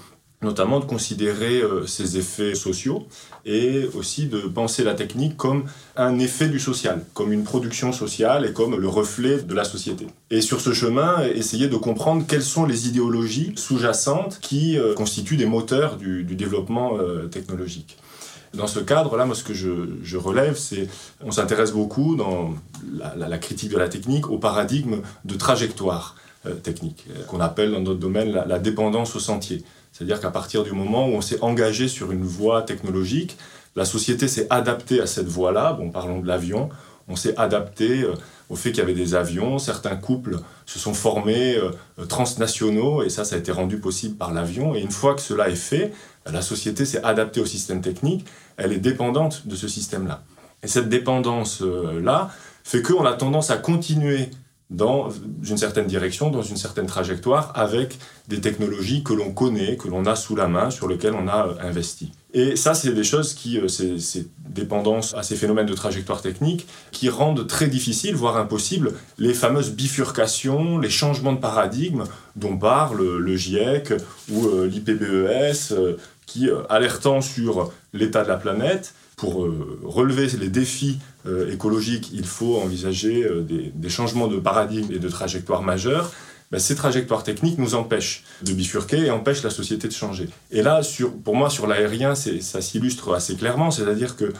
notamment 0.41 0.79
de 0.79 0.85
considérer 0.85 1.61
euh, 1.61 1.85
ses 1.85 2.17
effets 2.17 2.55
sociaux 2.55 3.07
et 3.45 3.87
aussi 3.93 4.25
de 4.25 4.39
penser 4.39 4.83
la 4.83 4.93
technique 4.93 5.37
comme 5.37 5.65
un 5.95 6.17
effet 6.19 6.49
du 6.49 6.59
social, 6.59 7.03
comme 7.13 7.31
une 7.31 7.43
production 7.43 7.91
sociale 7.91 8.45
et 8.45 8.53
comme 8.53 8.75
le 8.75 8.87
reflet 8.87 9.41
de 9.43 9.53
la 9.53 9.63
société. 9.63 10.07
Et 10.31 10.41
sur 10.41 10.59
ce 10.59 10.73
chemin, 10.73 11.23
essayer 11.23 11.67
de 11.67 11.77
comprendre 11.77 12.25
quelles 12.27 12.43
sont 12.43 12.65
les 12.65 12.87
idéologies 12.87 13.53
sous-jacentes 13.55 14.39
qui 14.41 14.77
euh, 14.77 14.95
constituent 14.95 15.37
des 15.37 15.45
moteurs 15.45 15.97
du, 15.97 16.23
développement 16.23 16.97
euh, 16.97 17.27
technologique. 17.27 17.97
Dans 18.53 18.67
ce 18.67 18.79
cadre-là, 18.79 19.25
moi, 19.25 19.35
ce 19.35 19.43
que 19.43 19.53
je, 19.53 20.17
relève, 20.17 20.57
c'est 20.57 20.89
on 21.23 21.31
s'intéresse 21.31 21.71
beaucoup 21.71 22.15
dans 22.15 22.53
la, 23.15 23.37
critique 23.37 23.71
de 23.71 23.77
la 23.77 23.87
technique 23.87 24.29
au 24.29 24.39
paradigme 24.39 24.97
de 25.23 25.35
trajectoire 25.35 26.17
technique, 26.63 27.05
qu'on 27.27 27.39
appelle 27.39 27.71
dans 27.71 27.79
notre 27.79 27.99
domaine 27.99 28.31
la 28.31 28.59
dépendance 28.59 29.15
au 29.15 29.19
sentier. 29.19 29.63
C'est-à-dire 29.91 30.19
qu'à 30.19 30.31
partir 30.31 30.63
du 30.63 30.71
moment 30.71 31.07
où 31.07 31.11
on 31.11 31.21
s'est 31.21 31.41
engagé 31.41 31.87
sur 31.87 32.11
une 32.11 32.23
voie 32.23 32.61
technologique, 32.61 33.37
la 33.75 33.85
société 33.85 34.27
s'est 34.27 34.47
adaptée 34.49 35.01
à 35.01 35.07
cette 35.07 35.27
voie-là. 35.27 35.73
Bon, 35.73 35.89
parlons 35.91 36.19
de 36.19 36.27
l'avion. 36.27 36.69
On 37.07 37.15
s'est 37.15 37.37
adapté 37.37 38.03
euh, 38.03 38.13
au 38.49 38.55
fait 38.55 38.71
qu'il 38.71 38.79
y 38.79 38.81
avait 38.81 38.93
des 38.93 39.15
avions. 39.15 39.59
Certains 39.59 39.95
couples 39.95 40.39
se 40.65 40.79
sont 40.79 40.93
formés 40.93 41.55
euh, 41.55 42.05
transnationaux 42.05 43.03
et 43.03 43.09
ça, 43.09 43.23
ça 43.23 43.35
a 43.35 43.39
été 43.39 43.51
rendu 43.51 43.79
possible 43.79 44.15
par 44.15 44.33
l'avion. 44.33 44.75
Et 44.75 44.81
une 44.81 44.91
fois 44.91 45.15
que 45.15 45.21
cela 45.21 45.49
est 45.49 45.55
fait, 45.55 45.93
la 46.25 46.41
société 46.41 46.85
s'est 46.85 47.03
adaptée 47.03 47.41
au 47.41 47.45
système 47.45 47.81
technique. 47.81 48.25
Elle 48.57 48.73
est 48.73 48.79
dépendante 48.79 49.47
de 49.47 49.55
ce 49.55 49.67
système-là. 49.67 50.23
Et 50.63 50.67
cette 50.67 50.89
dépendance-là 50.89 52.29
fait 52.63 52.81
qu'on 52.81 53.05
a 53.05 53.13
tendance 53.13 53.49
à 53.49 53.57
continuer 53.57 54.29
dans 54.71 55.09
une 55.43 55.57
certaine 55.57 55.85
direction, 55.85 56.31
dans 56.31 56.41
une 56.41 56.55
certaine 56.55 56.85
trajectoire, 56.85 57.51
avec 57.55 57.99
des 58.29 58.39
technologies 58.39 59.03
que 59.03 59.11
l'on 59.13 59.31
connaît, 59.31 59.75
que 59.75 59.89
l'on 59.89 60.05
a 60.05 60.15
sous 60.15 60.35
la 60.35 60.47
main, 60.47 60.71
sur 60.71 60.87
lesquelles 60.87 61.13
on 61.13 61.27
a 61.27 61.47
euh, 61.47 61.53
investi. 61.61 62.13
Et 62.33 62.55
ça, 62.55 62.73
c'est 62.73 62.93
des 62.93 63.03
choses 63.03 63.33
qui, 63.33 63.59
euh, 63.59 63.67
ces, 63.67 63.99
ces 63.99 64.29
dépendances 64.47 65.13
à 65.13 65.23
ces 65.23 65.35
phénomènes 65.35 65.65
de 65.65 65.73
trajectoire 65.73 66.21
technique, 66.21 66.67
qui 66.91 67.09
rendent 67.09 67.45
très 67.47 67.67
difficile, 67.67 68.15
voire 68.15 68.37
impossible, 68.37 68.93
les 69.17 69.33
fameuses 69.33 69.71
bifurcations, 69.71 70.79
les 70.79 70.89
changements 70.89 71.33
de 71.33 71.39
paradigme 71.39 72.05
dont 72.37 72.57
parle 72.57 73.17
le 73.17 73.35
GIEC 73.35 73.93
ou 74.31 74.47
euh, 74.47 74.67
l'IPBES, 74.67 75.97
qui, 76.25 76.49
alertant 76.69 77.19
sur 77.19 77.73
l'état 77.91 78.23
de 78.23 78.29
la 78.29 78.37
planète, 78.37 78.93
pour 79.21 79.47
relever 79.83 80.25
les 80.39 80.49
défis 80.49 80.97
euh, 81.27 81.53
écologique, 81.53 82.09
il 82.11 82.25
faut 82.25 82.57
envisager 82.57 83.23
euh, 83.23 83.41
des, 83.43 83.89
changements 83.89 84.27
de 84.27 84.39
paradigme 84.39 84.91
et 84.91 84.97
de 84.97 85.09
trajectoire 85.09 85.61
majeurs. 85.61 86.11
Ben, 86.51 86.57
ces 86.57 86.73
trajectoires 86.73 87.21
techniques 87.21 87.59
nous 87.59 87.75
empêchent 87.75 88.23
de 88.41 88.51
bifurquer 88.51 89.05
et 89.05 89.11
empêchent 89.11 89.43
la 89.43 89.51
société 89.51 89.87
de 89.87 89.93
changer. 89.93 90.27
Et 90.49 90.63
là, 90.63 90.81
pour 91.23 91.35
moi, 91.35 91.51
sur 91.51 91.67
l'aérien, 91.67 92.15
ça 92.15 92.61
s'illustre 92.61 93.13
assez 93.13 93.35
clairement, 93.35 93.69
c'est-à-dire 93.69 94.15
que 94.15 94.33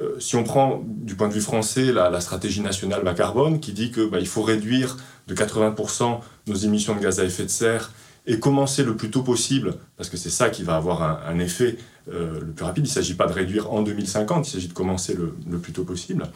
euh, 0.00 0.14
si 0.20 0.36
on 0.36 0.44
prend 0.44 0.84
du 0.86 1.16
point 1.16 1.26
de 1.26 1.34
vue 1.34 1.40
français 1.40 1.92
la, 1.92 2.20
stratégie 2.20 2.60
nationale 2.60 3.02
bas 3.02 3.14
carbone 3.14 3.58
qui 3.58 3.72
dit 3.72 3.90
qu'il 3.90 4.08
ben, 4.08 4.24
faut 4.24 4.42
réduire 4.42 4.98
de 5.26 5.34
80% 5.34 6.20
nos 6.46 6.54
émissions 6.54 6.94
de 6.94 7.00
gaz 7.00 7.18
à 7.18 7.24
effet 7.24 7.42
de 7.42 7.50
serre 7.50 7.90
et 8.28 8.38
commencer 8.38 8.84
le 8.84 8.94
plus 8.94 9.10
tôt 9.10 9.22
possible, 9.22 9.76
parce 9.96 10.10
que 10.10 10.18
c'est 10.18 10.30
ça 10.30 10.50
qui 10.50 10.62
va 10.62 10.76
avoir 10.76 11.26
un 11.26 11.38
effet 11.38 11.78
euh, 12.12 12.40
le 12.40 12.52
plus 12.52 12.64
rapide. 12.64 12.84
Il 12.84 12.90
ne 12.90 12.92
s'agit 12.92 13.14
pas 13.14 13.26
de 13.26 13.32
réduire 13.32 13.72
en 13.72 13.82
2050, 13.82 14.46
il 14.46 14.50
s'agit 14.50 14.68
de 14.68 14.74
commencer 14.74 15.16
le, 15.16 15.58
plus 15.58 15.72
tôt 15.72 15.82
possible. 15.82 16.28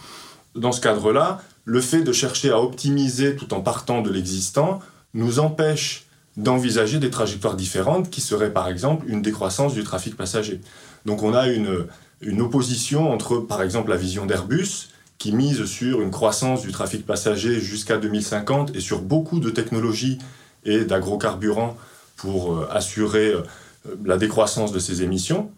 Dans 0.56 0.72
ce 0.72 0.80
cadre-là, 0.80 1.42
le 1.66 1.82
fait 1.82 2.02
de 2.02 2.12
chercher 2.12 2.50
à 2.50 2.58
optimiser 2.58 3.36
tout 3.36 3.52
en 3.52 3.60
partant 3.60 4.00
de 4.00 4.10
l'existant 4.10 4.80
nous 5.12 5.38
empêche 5.38 6.06
d'envisager 6.38 6.98
des 6.98 7.10
trajectoires 7.10 7.56
différentes 7.56 8.08
qui 8.08 8.22
seraient 8.22 8.52
par 8.54 8.68
exemple 8.68 9.04
une 9.06 9.20
décroissance 9.20 9.74
du 9.74 9.84
trafic 9.84 10.16
passager. 10.16 10.62
Donc 11.04 11.22
on 11.22 11.34
a 11.34 11.48
une, 11.48 11.86
une 12.22 12.40
opposition 12.40 13.12
entre 13.12 13.36
par 13.36 13.60
exemple 13.60 13.90
la 13.90 13.96
vision 13.96 14.24
d'Airbus 14.24 14.88
qui 15.18 15.32
mise 15.32 15.66
sur 15.66 16.00
une 16.00 16.10
croissance 16.10 16.62
du 16.62 16.72
trafic 16.72 17.04
passager 17.04 17.60
jusqu'à 17.60 17.98
2050 17.98 18.74
et 18.74 18.80
sur 18.80 19.02
beaucoup 19.02 19.40
de 19.40 19.50
technologies 19.50 20.18
et 20.64 20.84
d'agrocarburants 20.84 21.76
pour 22.16 22.54
euh, 22.54 22.68
assurer 22.70 23.28
euh, 23.28 23.42
la 24.04 24.16
décroissance 24.16 24.72
de 24.72 24.78
ces 24.78 25.02
émissions. 25.02 25.50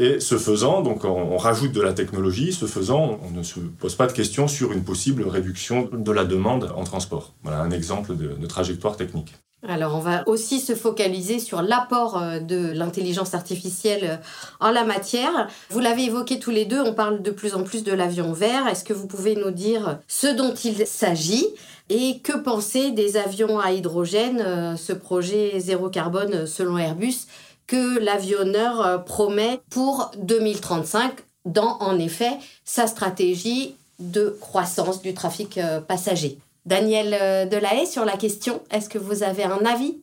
Et 0.00 0.20
ce 0.20 0.38
faisant, 0.38 0.80
donc 0.80 1.04
on, 1.04 1.36
rajoute 1.36 1.72
de 1.72 1.82
la 1.82 1.92
technologie, 1.92 2.52
ce 2.52 2.66
faisant, 2.66 3.18
on 3.24 3.30
ne 3.36 3.42
se 3.42 3.58
pose 3.58 3.96
pas 3.96 4.06
de 4.06 4.12
questions 4.12 4.46
sur 4.46 4.72
une 4.72 4.84
possible 4.84 5.26
réduction 5.26 5.88
de 5.92 6.12
la 6.12 6.24
demande 6.24 6.72
en 6.76 6.84
transport. 6.84 7.32
Voilà 7.42 7.60
un 7.60 7.72
exemple 7.72 8.14
de, 8.14 8.46
trajectoire 8.46 8.96
technique. 8.96 9.34
Alors, 9.66 9.96
on 9.96 9.98
va 9.98 10.22
aussi 10.28 10.60
se 10.60 10.76
focaliser 10.76 11.40
sur 11.40 11.62
l'apport 11.62 12.16
euh, 12.16 12.38
de 12.38 12.70
l'intelligence 12.70 13.34
artificielle 13.34 14.20
en 14.60 14.70
la 14.70 14.84
matière. 14.84 15.48
Vous 15.70 15.80
l'avez 15.80 16.04
évoqué 16.04 16.38
tous 16.38 16.52
les 16.52 16.64
deux, 16.64 16.80
on 16.80 16.94
parle 16.94 17.20
de 17.20 17.32
plus 17.32 17.56
en 17.56 17.64
plus 17.64 17.82
de 17.82 17.92
l'avion 17.92 18.32
vert. 18.32 18.68
Est-ce 18.68 18.84
que 18.84 18.92
vous 18.92 19.08
pouvez 19.08 19.34
nous 19.34 19.50
dire 19.50 19.98
ce 20.06 20.28
dont 20.28 20.54
il 20.54 20.86
s'agit? 20.86 21.44
Et 21.88 22.18
que 22.20 22.36
penser 22.36 22.90
des 22.90 23.16
avions 23.16 23.58
à 23.58 23.72
hydrogène, 23.72 24.40
euh, 24.40 24.76
ce 24.76 24.92
projet 24.92 25.58
zéro 25.58 25.88
carbone 25.88 26.46
selon 26.46 26.78
Airbus 26.78 27.26
que 27.68 27.98
l'avionneur 27.98 28.84
euh, 28.84 28.98
promet 28.98 29.60
pour 29.70 30.10
2035 30.18 31.12
dans, 31.44 31.78
en 31.78 31.98
effet, 31.98 32.32
sa 32.64 32.88
stratégie 32.88 33.76
de 34.00 34.36
croissance 34.40 35.02
du 35.02 35.14
trafic 35.14 35.58
euh, 35.58 35.80
passager. 35.80 36.38
Daniel 36.66 37.16
euh, 37.20 37.46
Delahaye, 37.46 37.86
sur 37.86 38.04
la 38.04 38.16
question, 38.16 38.60
est-ce 38.70 38.88
que 38.88 38.98
vous 38.98 39.22
avez 39.22 39.44
un 39.44 39.64
avis? 39.64 39.98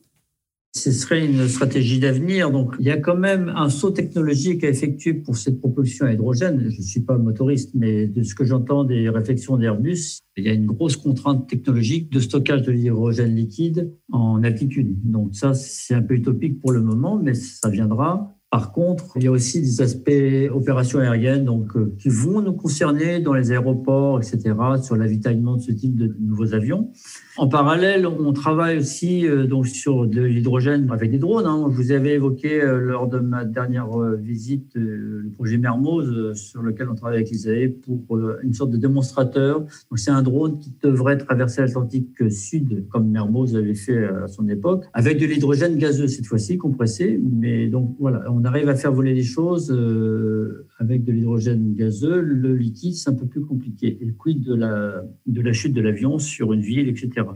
Ce 0.76 0.92
serait 0.92 1.24
une 1.24 1.48
stratégie 1.48 1.98
d'avenir. 1.98 2.50
Donc, 2.50 2.74
il 2.78 2.86
y 2.86 2.90
a 2.90 2.96
quand 2.96 3.16
même 3.16 3.52
un 3.54 3.68
saut 3.70 3.90
technologique 3.90 4.62
à 4.62 4.68
effectuer 4.68 5.14
pour 5.14 5.36
cette 5.36 5.58
propulsion 5.58 6.06
à 6.06 6.12
hydrogène. 6.12 6.68
Je 6.70 6.78
ne 6.78 6.82
suis 6.82 7.00
pas 7.00 7.16
motoriste, 7.16 7.70
mais 7.74 8.06
de 8.06 8.22
ce 8.22 8.34
que 8.34 8.44
j'entends 8.44 8.84
des 8.84 9.08
réflexions 9.08 9.56
d'Airbus, 9.56 10.20
il 10.36 10.44
y 10.44 10.48
a 10.48 10.52
une 10.52 10.66
grosse 10.66 10.96
contrainte 10.96 11.48
technologique 11.48 12.12
de 12.12 12.20
stockage 12.20 12.62
de 12.62 12.72
l'hydrogène 12.72 13.34
liquide 13.34 13.92
en 14.12 14.42
altitude. 14.42 14.94
Donc, 15.04 15.34
ça, 15.34 15.54
c'est 15.54 15.94
un 15.94 16.02
peu 16.02 16.14
utopique 16.14 16.60
pour 16.60 16.72
le 16.72 16.82
moment, 16.82 17.18
mais 17.18 17.34
ça 17.34 17.70
viendra. 17.70 18.35
Par 18.48 18.70
contre, 18.70 19.10
il 19.16 19.24
y 19.24 19.26
a 19.26 19.32
aussi 19.32 19.60
des 19.60 19.80
aspects 19.82 20.10
opérations 20.52 21.00
aériennes 21.00 21.44
donc, 21.44 21.76
euh, 21.76 21.92
qui 21.98 22.08
vont 22.08 22.40
nous 22.40 22.52
concerner 22.52 23.18
dans 23.18 23.34
les 23.34 23.50
aéroports, 23.50 24.20
etc., 24.20 24.54
sur 24.80 24.94
l'avitaillement 24.94 25.56
de 25.56 25.62
ce 25.62 25.72
type 25.72 25.96
de 25.96 26.14
nouveaux 26.20 26.54
avions. 26.54 26.92
En 27.38 27.48
parallèle, 27.48 28.06
on 28.06 28.32
travaille 28.32 28.78
aussi 28.78 29.26
euh, 29.26 29.48
donc, 29.48 29.66
sur 29.66 30.06
de 30.06 30.22
l'hydrogène 30.22 30.88
avec 30.92 31.10
des 31.10 31.18
drones. 31.18 31.44
Hein. 31.44 31.66
Je 31.72 31.76
vous 31.76 31.90
avais 31.90 32.14
évoqué 32.14 32.62
euh, 32.62 32.78
lors 32.78 33.08
de 33.08 33.18
ma 33.18 33.44
dernière 33.44 33.88
visite 34.16 34.70
le 34.74 35.28
projet 35.34 35.58
Mermoz, 35.58 36.34
sur 36.34 36.62
lequel 36.62 36.88
on 36.88 36.94
travaille 36.94 37.16
avec 37.16 37.30
l'ISAE 37.30 37.70
pour 37.84 38.16
une 38.42 38.54
sorte 38.54 38.70
de 38.70 38.76
démonstrateur. 38.76 39.64
C'est 39.96 40.12
un 40.12 40.22
drone 40.22 40.60
qui 40.60 40.72
devrait 40.82 41.18
traverser 41.18 41.62
l'Atlantique 41.62 42.30
Sud, 42.30 42.86
comme 42.90 43.10
Mermoz 43.10 43.56
avait 43.56 43.74
fait 43.74 44.04
à 44.04 44.28
son 44.28 44.48
époque, 44.48 44.84
avec 44.92 45.18
de 45.18 45.26
l'hydrogène 45.26 45.76
gazeux 45.78 46.06
cette 46.06 46.26
fois-ci, 46.26 46.58
compressé. 46.58 47.20
Mais 47.22 47.66
donc 47.66 47.96
voilà, 47.98 48.30
arrive 48.44 48.68
à 48.68 48.74
faire 48.74 48.92
voler 48.92 49.14
les 49.14 49.24
choses 49.24 49.70
euh, 49.70 50.66
avec 50.78 51.04
de 51.04 51.12
l'hydrogène 51.12 51.74
gazeux. 51.74 52.20
Le 52.20 52.54
liquide, 52.54 52.94
c'est 52.94 53.10
un 53.10 53.14
peu 53.14 53.26
plus 53.26 53.42
compliqué. 53.42 53.98
Et 54.00 54.12
quid 54.12 54.42
de 54.42 54.54
la, 54.54 55.04
de 55.26 55.40
la 55.40 55.52
chute 55.52 55.72
de 55.72 55.80
l'avion 55.80 56.18
sur 56.18 56.52
une 56.52 56.60
ville, 56.60 56.88
etc. 56.88 57.26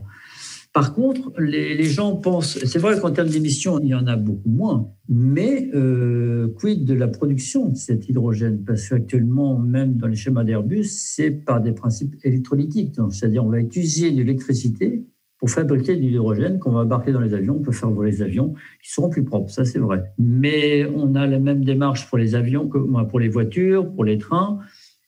Par 0.73 0.93
contre, 0.93 1.33
les, 1.37 1.83
gens 1.83 2.15
pensent, 2.15 2.57
c'est 2.63 2.79
vrai 2.79 2.97
qu'en 2.97 3.11
termes 3.11 3.27
d'émissions, 3.27 3.79
il 3.81 3.89
y 3.89 3.95
en 3.95 4.07
a 4.07 4.15
beaucoup 4.15 4.49
moins, 4.49 4.89
mais 5.09 5.69
euh, 5.73 6.47
quid 6.55 6.85
de 6.85 6.93
la 6.93 7.09
production 7.09 7.67
de 7.67 7.75
cet 7.75 8.07
hydrogène? 8.07 8.63
Parce 8.63 8.87
qu'actuellement, 8.87 9.59
même 9.59 9.97
dans 9.97 10.07
les 10.07 10.15
schémas 10.15 10.45
d'Airbus, 10.45 10.85
c'est 10.85 11.31
par 11.31 11.61
des 11.61 11.73
principes 11.73 12.15
électrolytiques. 12.23 12.95
C'est-à-dire, 13.09 13.43
on 13.43 13.49
va 13.49 13.59
utiliser 13.59 14.11
de 14.11 14.17
l'électricité 14.17 15.05
pour 15.41 15.49
fabriquer 15.49 15.95
de 15.95 16.01
l'hydrogène 16.01 16.59
qu'on 16.59 16.71
va 16.71 16.81
embarquer 16.81 17.11
dans 17.11 17.19
les 17.19 17.33
avions. 17.33 17.55
On 17.55 17.63
peut 17.63 17.71
faire 17.71 17.89
voler 17.89 18.11
les 18.11 18.21
avions 18.21 18.53
qui 18.83 18.91
seront 18.91 19.09
plus 19.09 19.23
propres, 19.23 19.49
ça 19.49 19.65
c'est 19.65 19.79
vrai. 19.79 20.03
Mais 20.19 20.85
on 20.95 21.15
a 21.15 21.25
la 21.25 21.39
même 21.39 21.65
démarche 21.65 22.07
pour 22.07 22.19
les 22.19 22.35
avions 22.35 22.67
pour 22.67 23.19
les 23.19 23.27
voitures, 23.27 23.91
pour 23.91 24.05
les 24.05 24.19
trains. 24.19 24.59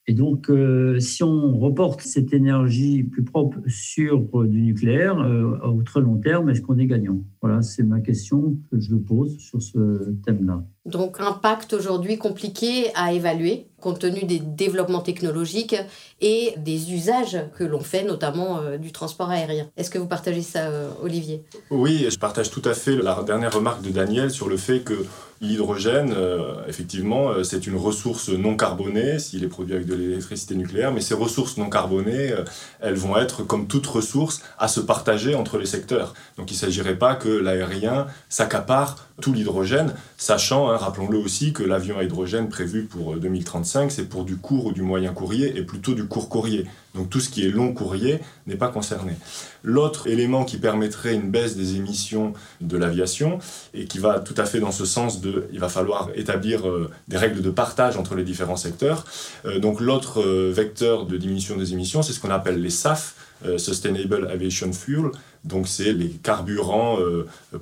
Et 0.07 0.13
donc, 0.13 0.49
euh, 0.49 0.99
si 0.99 1.23
on 1.23 1.57
reporte 1.59 2.01
cette 2.01 2.33
énergie 2.33 3.03
plus 3.03 3.23
propre 3.23 3.59
sur 3.67 4.27
euh, 4.33 4.47
du 4.47 4.61
nucléaire, 4.61 5.19
euh, 5.19 5.57
au 5.59 5.83
très 5.83 6.01
long 6.01 6.17
terme, 6.17 6.49
est-ce 6.49 6.61
qu'on 6.61 6.77
est 6.79 6.87
gagnant? 6.87 7.23
Voilà, 7.41 7.61
c'est 7.61 7.83
ma 7.83 8.01
question 8.01 8.57
que 8.69 8.79
je 8.79 8.95
pose 8.95 9.37
sur 9.37 9.61
ce 9.61 10.11
thème-là. 10.25 10.65
Donc, 10.85 11.19
impact 11.19 11.73
aujourd'hui 11.73 12.17
compliqué 12.17 12.91
à 12.95 13.13
évaluer 13.13 13.67
compte 13.79 13.99
tenu 13.99 14.23
des 14.23 14.39
développements 14.39 15.01
technologiques 15.01 15.75
et 16.21 16.53
des 16.55 16.93
usages 16.93 17.37
que 17.57 17.65
l'on 17.65 17.81
fait, 17.81 18.03
notamment 18.03 18.61
du 18.79 18.93
transport 18.93 19.29
aérien. 19.29 19.69
Est-ce 19.75 19.89
que 19.89 19.97
vous 19.97 20.07
partagez 20.07 20.41
ça, 20.41 20.69
Olivier? 21.01 21.43
Oui, 21.69 22.07
je 22.09 22.17
partage 22.17 22.49
tout 22.49 22.61
à 22.63 22.73
fait 22.75 22.95
la 22.95 23.21
dernière 23.23 23.53
remarque 23.53 23.81
de 23.81 23.89
Daniel 23.89 24.31
sur 24.31 24.47
le 24.47 24.55
fait 24.55 24.79
que 24.79 25.05
L'hydrogène, 25.43 26.13
euh, 26.15 26.65
effectivement, 26.69 27.31
euh, 27.31 27.43
c'est 27.43 27.67
une 27.67 27.75
ressource 27.75 28.29
non 28.29 28.55
carbonée 28.55 29.19
s'il 29.19 29.43
est 29.43 29.49
produit 29.49 29.75
avec 29.75 29.85
de 29.85 29.93
l'électricité 29.93 30.55
nucléaire, 30.55 30.93
mais 30.93 31.01
ces 31.01 31.15
ressources 31.15 31.57
non 31.57 31.69
carbonées, 31.69 32.31
euh, 32.31 32.45
elles 32.79 32.95
vont 32.95 33.17
être, 33.17 33.43
comme 33.43 33.67
toute 33.67 33.85
ressource, 33.85 34.41
à 34.57 34.69
se 34.69 34.79
partager 34.79 35.35
entre 35.35 35.57
les 35.57 35.65
secteurs. 35.65 36.13
Donc 36.37 36.49
il 36.49 36.53
ne 36.53 36.59
s'agirait 36.59 36.95
pas 36.95 37.15
que 37.15 37.27
l'aérien 37.27 38.07
s'accapare 38.29 39.09
tout 39.21 39.33
l'hydrogène, 39.33 39.93
sachant, 40.17 40.69
hein, 40.69 40.77
rappelons-le 40.77 41.17
aussi, 41.17 41.53
que 41.53 41.63
l'avion 41.63 41.97
à 41.97 42.03
hydrogène 42.03 42.49
prévu 42.49 42.83
pour 42.83 43.15
2035, 43.15 43.91
c'est 43.91 44.09
pour 44.09 44.25
du 44.25 44.37
court 44.37 44.67
ou 44.67 44.71
du 44.71 44.81
moyen 44.81 45.13
courrier 45.13 45.57
et 45.57 45.63
plutôt 45.63 45.93
du 45.93 46.05
court 46.05 46.29
courrier. 46.29 46.65
Donc 46.93 47.09
tout 47.09 47.19
ce 47.19 47.29
qui 47.29 47.45
est 47.45 47.49
long 47.49 47.73
courrier 47.73 48.19
n'est 48.45 48.55
pas 48.55 48.67
concerné. 48.67 49.13
L'autre 49.63 50.07
élément 50.07 50.45
qui 50.45 50.57
permettrait 50.57 51.15
une 51.15 51.31
baisse 51.31 51.55
des 51.55 51.75
émissions 51.75 52.33
de 52.61 52.77
l'aviation 52.77 53.39
et 53.73 53.85
qui 53.85 53.97
va 53.97 54.19
tout 54.19 54.35
à 54.37 54.45
fait 54.45 54.59
dans 54.59 54.71
ce 54.71 54.85
sens 54.85 55.21
de 55.21 55.47
il 55.51 55.59
va 55.59 55.69
falloir 55.69 56.09
établir 56.15 56.67
euh, 56.67 56.91
des 57.07 57.17
règles 57.17 57.41
de 57.41 57.49
partage 57.49 57.97
entre 57.97 58.15
les 58.15 58.23
différents 58.23 58.57
secteurs. 58.57 59.05
Euh, 59.45 59.59
donc 59.59 59.79
l'autre 59.79 60.21
euh, 60.21 60.51
vecteur 60.53 61.05
de 61.05 61.17
diminution 61.17 61.57
des 61.57 61.73
émissions, 61.73 62.03
c'est 62.03 62.13
ce 62.13 62.19
qu'on 62.19 62.29
appelle 62.29 62.61
les 62.61 62.69
SAF, 62.69 63.15
Sustainable 63.57 64.29
Aviation 64.31 64.71
Fuel. 64.71 65.11
Donc 65.43 65.67
c'est 65.67 65.91
les 65.91 66.07
carburants 66.07 66.97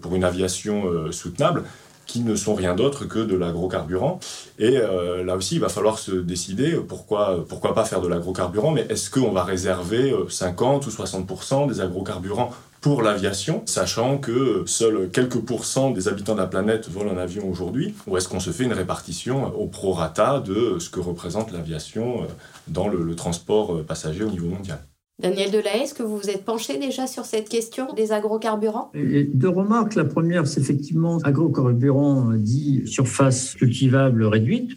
pour 0.01 0.15
une 0.15 0.23
aviation 0.23 1.11
soutenable 1.11 1.63
qui 2.11 2.19
ne 2.19 2.35
sont 2.35 2.55
rien 2.55 2.75
d'autre 2.75 3.05
que 3.05 3.19
de 3.19 3.37
l'agrocarburant. 3.37 4.19
Et 4.59 4.77
euh, 4.77 5.23
là 5.23 5.37
aussi, 5.37 5.55
il 5.55 5.61
va 5.61 5.69
falloir 5.69 5.97
se 5.97 6.11
décider 6.11 6.73
pourquoi, 6.73 7.45
pourquoi 7.47 7.73
pas 7.73 7.85
faire 7.85 8.01
de 8.01 8.09
l'agrocarburant, 8.09 8.71
mais 8.71 8.85
est-ce 8.89 9.09
qu'on 9.09 9.31
va 9.31 9.45
réserver 9.45 10.13
50 10.27 10.83
euh, 10.83 10.87
ou 10.87 10.91
60% 10.91 11.69
des 11.69 11.79
agrocarburants 11.79 12.51
pour 12.81 13.01
l'aviation, 13.01 13.63
sachant 13.65 14.17
que 14.17 14.63
seuls 14.65 15.09
quelques 15.13 15.39
pourcents 15.39 15.91
des 15.91 16.09
habitants 16.09 16.33
de 16.33 16.41
la 16.41 16.47
planète 16.47 16.89
volent 16.89 17.13
en 17.13 17.17
avion 17.17 17.47
aujourd'hui, 17.47 17.93
ou 18.07 18.17
est-ce 18.17 18.27
qu'on 18.27 18.41
se 18.41 18.49
fait 18.49 18.65
une 18.65 18.73
répartition 18.73 19.55
au 19.55 19.67
prorata 19.67 20.41
de 20.41 20.79
ce 20.79 20.89
que 20.89 20.99
représente 20.99 21.53
l'aviation 21.53 22.23
euh, 22.23 22.25
dans 22.67 22.89
le 22.89 23.15
transport 23.15 23.85
passager 23.85 24.25
au 24.25 24.31
niveau 24.31 24.47
mondial? 24.47 24.79
Daniel 25.21 25.51
Delahaye, 25.51 25.83
est-ce 25.83 25.93
que 25.93 26.03
vous 26.03 26.17
vous 26.17 26.29
êtes 26.29 26.43
penché 26.43 26.79
déjà 26.79 27.05
sur 27.05 27.25
cette 27.25 27.47
question 27.47 27.93
des 27.93 28.11
agrocarburants? 28.11 28.91
Deux 28.95 29.49
remarques. 29.49 29.95
La 29.95 30.05
première, 30.05 30.47
c'est 30.47 30.61
effectivement 30.61 31.19
agrocarburants 31.23 32.31
dit 32.33 32.81
surface 32.85 33.53
cultivable 33.55 34.23
réduite, 34.23 34.71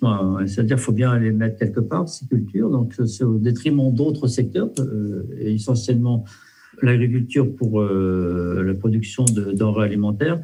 c'est-à-dire 0.47 0.77
qu'il 0.77 0.85
faut 0.85 0.93
bien 0.93 1.19
les 1.19 1.33
mettre 1.33 1.59
quelque 1.59 1.81
part, 1.81 2.09
ces 2.09 2.27
cultures, 2.27 2.71
donc 2.71 2.95
c'est 3.07 3.25
au 3.25 3.39
détriment 3.39 3.93
d'autres 3.93 4.27
secteurs, 4.27 4.71
euh, 4.79 5.27
et 5.39 5.55
essentiellement 5.55 6.25
l'agriculture 6.83 7.55
pour 7.55 7.81
euh, 7.81 8.63
la 8.67 8.75
production 8.75 9.25
de 9.25 9.53
denrées 9.53 9.85
alimentaires. 9.85 10.41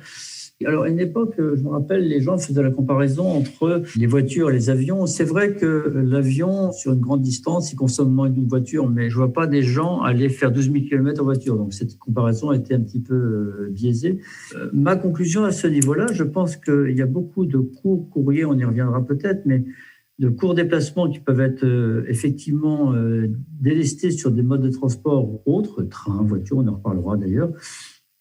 Alors, 0.66 0.84
à 0.84 0.90
une 0.90 1.00
époque, 1.00 1.36
je 1.38 1.62
me 1.62 1.70
rappelle, 1.70 2.06
les 2.06 2.20
gens 2.20 2.36
faisaient 2.36 2.62
la 2.62 2.70
comparaison 2.70 3.26
entre 3.26 3.82
les 3.96 4.06
voitures 4.06 4.50
et 4.50 4.52
les 4.52 4.68
avions. 4.68 5.06
C'est 5.06 5.24
vrai 5.24 5.54
que 5.54 6.04
l'avion, 6.04 6.70
sur 6.70 6.92
une 6.92 7.00
grande 7.00 7.22
distance, 7.22 7.72
il 7.72 7.76
consomme 7.76 8.12
moins 8.12 8.30
qu'une 8.30 8.46
voiture, 8.46 8.86
mais 8.86 9.08
je 9.08 9.16
vois 9.16 9.32
pas 9.32 9.46
des 9.46 9.62
gens 9.62 10.02
aller 10.02 10.28
faire 10.28 10.52
12 10.52 10.70
000 10.70 10.84
km 10.84 11.22
en 11.22 11.24
voiture. 11.24 11.56
Donc, 11.56 11.72
cette 11.72 11.96
comparaison 11.96 12.50
a 12.50 12.56
été 12.56 12.74
un 12.74 12.80
petit 12.80 13.00
peu 13.00 13.14
euh, 13.14 13.68
biaisée. 13.70 14.18
Euh, 14.54 14.68
ma 14.74 14.96
conclusion 14.96 15.44
à 15.44 15.52
ce 15.52 15.66
niveau-là, 15.66 16.08
je 16.12 16.24
pense 16.24 16.58
qu'il 16.58 16.94
y 16.94 17.00
a 17.00 17.06
beaucoup 17.06 17.46
de 17.46 17.56
courts 17.56 18.10
courriers, 18.10 18.44
on 18.44 18.58
y 18.58 18.64
reviendra 18.64 19.02
peut-être, 19.06 19.46
mais 19.46 19.64
de 20.18 20.28
courts 20.28 20.54
déplacements 20.54 21.08
qui 21.08 21.20
peuvent 21.20 21.40
être 21.40 21.64
euh, 21.64 22.04
effectivement 22.06 22.92
délestés 23.62 24.10
sur 24.10 24.30
des 24.30 24.42
modes 24.42 24.60
de 24.60 24.68
transport 24.68 25.40
autres, 25.46 25.84
train, 25.84 26.22
voiture, 26.22 26.58
on 26.58 26.68
en 26.68 26.74
reparlera 26.74 27.16
d'ailleurs, 27.16 27.50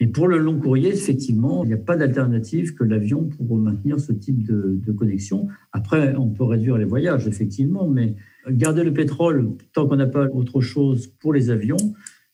et 0.01 0.07
pour 0.07 0.27
le 0.27 0.37
long 0.37 0.57
courrier, 0.57 0.93
effectivement, 0.93 1.63
il 1.63 1.67
n'y 1.67 1.73
a 1.73 1.77
pas 1.77 1.97
d'alternative 1.97 2.73
que 2.73 2.85
l'avion 2.85 3.25
pour 3.25 3.57
maintenir 3.57 3.99
ce 3.99 4.13
type 4.13 4.43
de, 4.43 4.91
connexion. 4.93 5.47
Après, 5.73 6.15
on 6.15 6.29
peut 6.29 6.45
réduire 6.45 6.77
les 6.77 6.85
voyages, 6.85 7.27
effectivement, 7.27 7.87
mais 7.87 8.15
garder 8.49 8.83
le 8.83 8.93
pétrole 8.93 9.51
tant 9.73 9.87
qu'on 9.87 9.97
n'a 9.97 10.07
pas 10.07 10.27
autre 10.27 10.61
chose 10.61 11.07
pour 11.19 11.33
les 11.33 11.49
avions, 11.49 11.77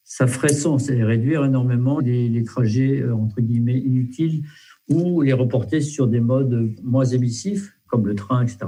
ça 0.03 0.27
ferait 0.27 0.53
sens 0.53 0.89
et 0.89 1.03
réduire 1.03 1.43
énormément 1.43 1.99
les, 1.99 2.43
trajets, 2.43 3.01
euh, 3.01 3.15
entre 3.15 3.41
guillemets, 3.41 3.79
inutiles 3.79 4.43
ou 4.87 5.21
les 5.21 5.33
reporter 5.33 5.81
sur 5.81 6.07
des 6.07 6.19
modes 6.19 6.71
moins 6.83 7.05
émissifs, 7.05 7.75
comme 7.87 8.05
le 8.05 8.13
train, 8.13 8.43
etc. 8.43 8.67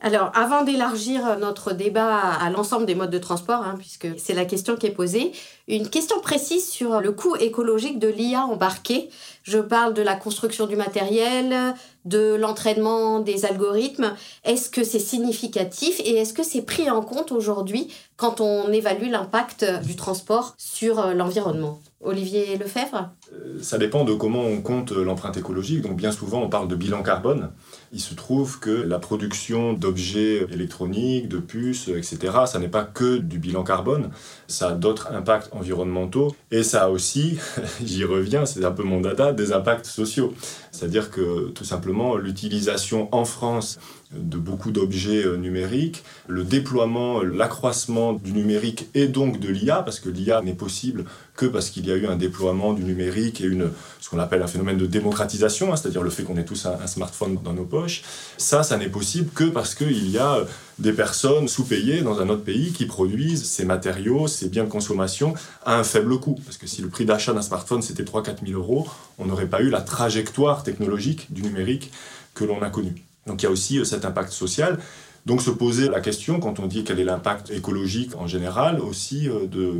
Alors, 0.00 0.30
avant 0.34 0.62
d'élargir 0.62 1.38
notre 1.38 1.72
débat 1.72 2.18
à 2.18 2.50
l'ensemble 2.50 2.84
des 2.84 2.94
modes 2.94 3.10
de 3.10 3.18
transport, 3.18 3.62
hein, 3.62 3.76
puisque 3.78 4.08
c'est 4.18 4.34
la 4.34 4.44
question 4.44 4.76
qui 4.76 4.86
est 4.86 4.94
posée, 4.94 5.32
une 5.68 5.88
question 5.88 6.20
précise 6.20 6.68
sur 6.68 7.00
le 7.00 7.12
coût 7.12 7.34
écologique 7.36 7.98
de 7.98 8.08
l'IA 8.08 8.44
embarquée. 8.44 9.10
Je 9.42 9.58
parle 9.58 9.94
de 9.94 10.02
la 10.02 10.14
construction 10.14 10.66
du 10.66 10.76
matériel, 10.76 11.74
de 12.04 12.34
l'entraînement 12.34 13.20
des 13.20 13.44
algorithmes. 13.44 14.14
Est-ce 14.44 14.70
que 14.70 14.84
c'est 14.84 15.00
significatif 15.00 16.00
et 16.00 16.16
est-ce 16.16 16.34
que 16.34 16.44
c'est 16.44 16.62
pris 16.62 16.88
en 16.88 17.02
compte 17.02 17.32
aujourd'hui 17.32 17.92
quand 18.16 18.40
on 18.40 18.70
évalue 18.72 19.10
l'impact 19.10 19.64
du 19.84 19.96
transport 19.96 20.54
sur 20.56 21.14
l'environnement? 21.14 21.80
Olivier 22.02 22.56
Lefebvre? 22.56 23.10
Euh, 23.32 23.58
Ça 23.60 23.78
dépend 23.78 24.04
de 24.04 24.14
comment 24.14 24.42
on 24.42 24.60
compte 24.60 24.92
l'empreinte 24.92 25.36
écologique. 25.36 25.80
Donc 25.82 25.96
bien 25.96 26.12
souvent, 26.12 26.42
on 26.42 26.48
parle 26.48 26.68
de 26.68 26.76
bilan 26.76 27.02
carbone. 27.02 27.50
Il 27.92 28.00
se 28.00 28.14
trouve 28.14 28.60
que 28.60 28.70
la 28.70 28.98
production 28.98 29.72
d'objets 29.72 30.46
électroniques, 30.52 31.28
de 31.28 31.38
puces, 31.38 31.88
etc., 31.88 32.18
ça 32.46 32.58
n'est 32.58 32.68
pas 32.68 32.84
que 32.84 33.16
du 33.16 33.38
bilan 33.38 33.64
carbone. 33.64 34.10
Ça 34.46 34.68
a 34.68 34.72
d'autres 34.72 35.08
impacts 35.12 35.48
environnementaux 35.56 36.34
et 36.50 36.62
ça 36.62 36.84
a 36.84 36.88
aussi, 36.88 37.38
j'y 37.84 38.04
reviens, 38.04 38.46
c'est 38.46 38.64
un 38.64 38.70
peu 38.70 38.82
mon 38.82 39.00
data, 39.00 39.32
des 39.32 39.52
impacts 39.52 39.86
sociaux. 39.86 40.34
C'est-à-dire 40.72 41.10
que 41.10 41.48
tout 41.50 41.64
simplement, 41.64 42.16
l'utilisation 42.16 43.08
en 43.12 43.24
France 43.24 43.78
de 44.12 44.38
beaucoup 44.38 44.70
d'objets 44.70 45.24
euh, 45.24 45.36
numériques, 45.36 46.04
le 46.28 46.44
déploiement, 46.44 47.22
l'accroissement 47.22 48.12
du 48.12 48.32
numérique 48.32 48.88
et 48.94 49.08
donc 49.08 49.40
de 49.40 49.48
l'IA, 49.48 49.82
parce 49.82 50.00
que 50.00 50.08
l'IA 50.08 50.42
n'est 50.42 50.54
possible 50.54 51.04
que 51.34 51.46
parce 51.46 51.70
qu'il 51.70 51.86
y 51.86 51.92
a 51.92 51.96
eu 51.96 52.06
un 52.06 52.16
déploiement 52.16 52.72
du 52.72 52.84
numérique 52.84 53.40
et 53.40 53.44
une, 53.44 53.70
ce 54.00 54.08
qu'on 54.08 54.18
appelle 54.18 54.42
un 54.42 54.46
phénomène 54.46 54.78
de 54.78 54.86
démocratisation, 54.86 55.72
hein, 55.72 55.76
c'est-à-dire 55.76 56.02
le 56.02 56.10
fait 56.10 56.22
qu'on 56.22 56.36
ait 56.36 56.44
tous 56.44 56.66
un, 56.66 56.86
smartphone 56.86 57.38
dans 57.42 57.52
nos 57.52 57.64
poches. 57.64 58.02
Ça, 58.38 58.62
ça 58.62 58.76
n'est 58.76 58.88
possible 58.88 59.30
que 59.34 59.44
parce 59.44 59.74
qu'il 59.74 60.08
y 60.08 60.18
a 60.18 60.46
des 60.78 60.92
personnes 60.92 61.48
sous-payées 61.48 62.02
dans 62.02 62.20
un 62.20 62.28
autre 62.28 62.44
pays 62.44 62.72
qui 62.72 62.86
produisent 62.86 63.44
ces 63.44 63.64
matériaux, 63.64 64.26
ces 64.26 64.48
biens 64.48 64.64
de 64.64 64.68
consommation 64.68 65.34
à 65.64 65.76
un 65.78 65.84
faible 65.84 66.18
coût. 66.20 66.38
Parce 66.44 66.58
que 66.58 66.66
si 66.66 66.82
le 66.82 66.88
prix 66.88 67.06
d'achat 67.06 67.32
d'un 67.32 67.42
smartphone 67.42 67.82
c'était 67.82 68.02
3-4 68.02 68.46
000 68.46 68.60
euros, 68.60 68.86
on 69.18 69.26
n'aurait 69.26 69.46
pas 69.46 69.62
eu 69.62 69.70
la 69.70 69.80
trajectoire 69.80 70.62
technologique 70.62 71.32
du 71.32 71.42
numérique 71.42 71.90
que 72.34 72.44
l'on 72.44 72.60
a 72.62 72.70
connue. 72.70 72.94
Donc 73.26 73.42
il 73.42 73.46
y 73.46 73.48
a 73.48 73.50
aussi 73.50 73.78
euh, 73.78 73.84
cet 73.84 74.04
impact 74.04 74.30
social. 74.32 74.78
Donc 75.24 75.42
se 75.42 75.50
poser 75.50 75.88
la 75.88 76.00
question, 76.00 76.38
quand 76.38 76.60
on 76.60 76.66
dit 76.66 76.84
quel 76.84 77.00
est 77.00 77.04
l'impact 77.04 77.50
écologique 77.50 78.14
en 78.16 78.26
général, 78.26 78.80
aussi 78.80 79.28
euh, 79.28 79.46
de 79.46 79.72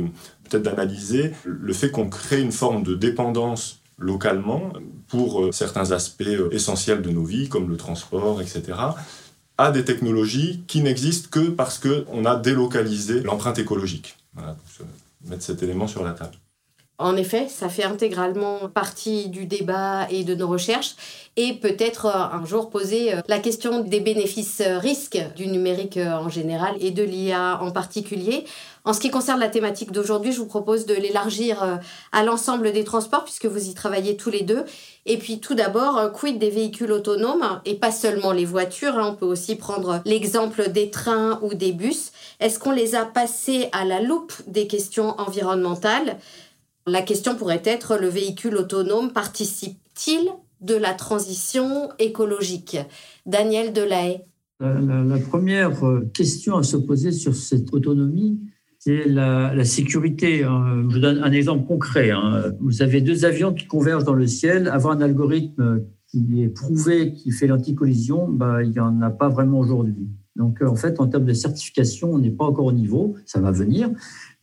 peut-être 0.43 0.63
d'analyser 0.63 1.31
le 1.45 1.73
fait 1.73 1.89
qu'on 1.89 2.09
crée 2.09 2.41
une 2.41 2.51
forme 2.51 2.83
de 2.83 2.95
dépendance 2.95 3.79
localement 3.97 4.73
pour 5.07 5.45
euh, 5.45 5.51
certains 5.51 5.91
aspects 5.91 6.23
essentiels 6.51 7.01
de 7.01 7.09
nos 7.09 7.23
vies, 7.23 7.49
comme 7.49 7.69
le 7.69 7.77
transport, 7.77 8.41
etc., 8.41 8.73
à 9.57 9.71
des 9.71 9.83
technologies 9.83 10.63
qui 10.67 10.81
n'existent 10.81 11.29
que 11.31 11.49
parce 11.49 11.79
qu'on 11.79 12.25
a 12.25 12.35
délocalisé 12.35 13.21
l'empreinte 13.21 13.57
écologique. 13.59 14.17
Voilà, 14.33 14.55
mettre 15.25 15.43
cet 15.43 15.63
élément 15.63 15.87
sur 15.87 16.03
la 16.03 16.11
table. 16.11 16.35
En 16.99 17.15
effet, 17.15 17.47
ça 17.47 17.69
fait 17.69 17.83
intégralement 17.83 18.69
partie 18.73 19.29
du 19.29 19.45
débat 19.45 20.07
et 20.09 20.23
de 20.23 20.33
nos 20.33 20.47
recherches 20.47 20.95
et 21.35 21.53
peut-être 21.53 22.07
euh, 22.07 22.35
un 22.35 22.43
jour 22.43 22.71
poser 22.71 23.13
euh, 23.13 23.21
la 23.27 23.37
question 23.37 23.81
des 23.81 23.99
bénéfices-risques 23.99 25.17
euh, 25.17 25.29
du 25.35 25.45
numérique 25.45 25.97
en 25.97 26.27
général 26.27 26.75
et 26.79 26.89
de 26.89 27.03
l'IA 27.03 27.61
en 27.61 27.69
particulier. 27.69 28.45
En 28.83 28.93
ce 28.93 28.99
qui 28.99 29.11
concerne 29.11 29.39
la 29.39 29.49
thématique 29.49 29.91
d'aujourd'hui, 29.91 30.31
je 30.31 30.39
vous 30.39 30.47
propose 30.47 30.87
de 30.87 30.95
l'élargir 30.95 31.81
à 32.13 32.23
l'ensemble 32.23 32.71
des 32.71 32.85
transports 32.85 33.25
puisque 33.25 33.45
vous 33.45 33.67
y 33.67 33.73
travaillez 33.73 34.15
tous 34.15 34.29
les 34.29 34.43
deux. 34.43 34.63
Et 35.05 35.17
puis 35.17 35.41
tout 35.41 35.55
d'abord, 35.55 36.13
quid 36.13 36.39
des 36.39 36.49
véhicules 36.49 36.93
autonomes 36.93 37.59
et 37.65 37.75
pas 37.75 37.91
seulement 37.91 38.31
les 38.31 38.45
voitures, 38.45 38.97
hein, 38.97 39.09
on 39.11 39.15
peut 39.15 39.25
aussi 39.25 39.55
prendre 39.55 40.01
l'exemple 40.05 40.69
des 40.69 40.89
trains 40.89 41.37
ou 41.41 41.53
des 41.53 41.73
bus. 41.73 42.13
Est-ce 42.39 42.59
qu'on 42.59 42.71
les 42.71 42.95
a 42.95 43.03
passés 43.03 43.67
à 43.73 43.83
la 43.83 43.99
loupe 43.99 44.31
des 44.47 44.67
questions 44.67 45.19
environnementales? 45.19 46.17
La 46.87 47.01
question 47.01 47.35
pourrait 47.35 47.61
être, 47.65 47.97
le 47.97 48.07
véhicule 48.07 48.55
autonome 48.55 49.11
participe-t-il 49.11 50.29
de 50.61 50.75
la 50.75 50.93
transition 50.93 51.89
écologique? 51.99 52.77
Daniel 53.25 53.73
Delahaye. 53.73 54.21
la, 54.59 55.19
première 55.19 55.83
euh, 55.85 56.09
question 56.13 56.57
à 56.57 56.63
se 56.63 56.77
poser 56.77 57.11
sur 57.11 57.35
cette 57.35 57.73
autonomie, 57.73 58.39
c'est 58.79 59.05
la, 59.05 59.65
sécurité. 59.65 60.43
Hein. 60.43 60.85
Je 60.87 60.95
vous 60.95 61.01
donne 61.01 61.21
un 61.23 61.31
exemple 61.31 61.67
concret. 61.67 62.11
Hein. 62.11 62.53
Vous 62.59 62.81
avez 62.81 63.01
deux 63.01 63.25
avions 63.25 63.53
qui 63.53 63.67
convergent 63.67 64.05
dans 64.05 64.13
le 64.13 64.27
ciel. 64.27 64.67
Avoir 64.69 64.95
un 64.95 65.01
algorithme 65.01 65.83
qui 66.07 66.41
est 66.41 66.49
prouvé, 66.49 67.11
qui 67.13 67.31
fait 67.31 67.47
l'anticollision, 67.47 68.29
bah, 68.29 68.63
il 68.63 68.71
n'y 68.71 68.79
en 68.79 69.01
a 69.01 69.09
pas 69.09 69.27
vraiment 69.27 69.59
aujourd'hui. 69.59 70.07
Donc, 70.37 70.61
euh, 70.61 70.67
en 70.67 70.75
fait, 70.75 70.99
en 70.99 71.07
termes 71.07 71.25
de 71.25 71.33
certification, 71.33 72.13
on 72.13 72.19
n'est 72.19 72.31
pas 72.31 72.45
encore 72.45 72.65
au 72.65 72.71
niveau. 72.71 73.15
Ça 73.25 73.41
va 73.41 73.51
venir. 73.51 73.89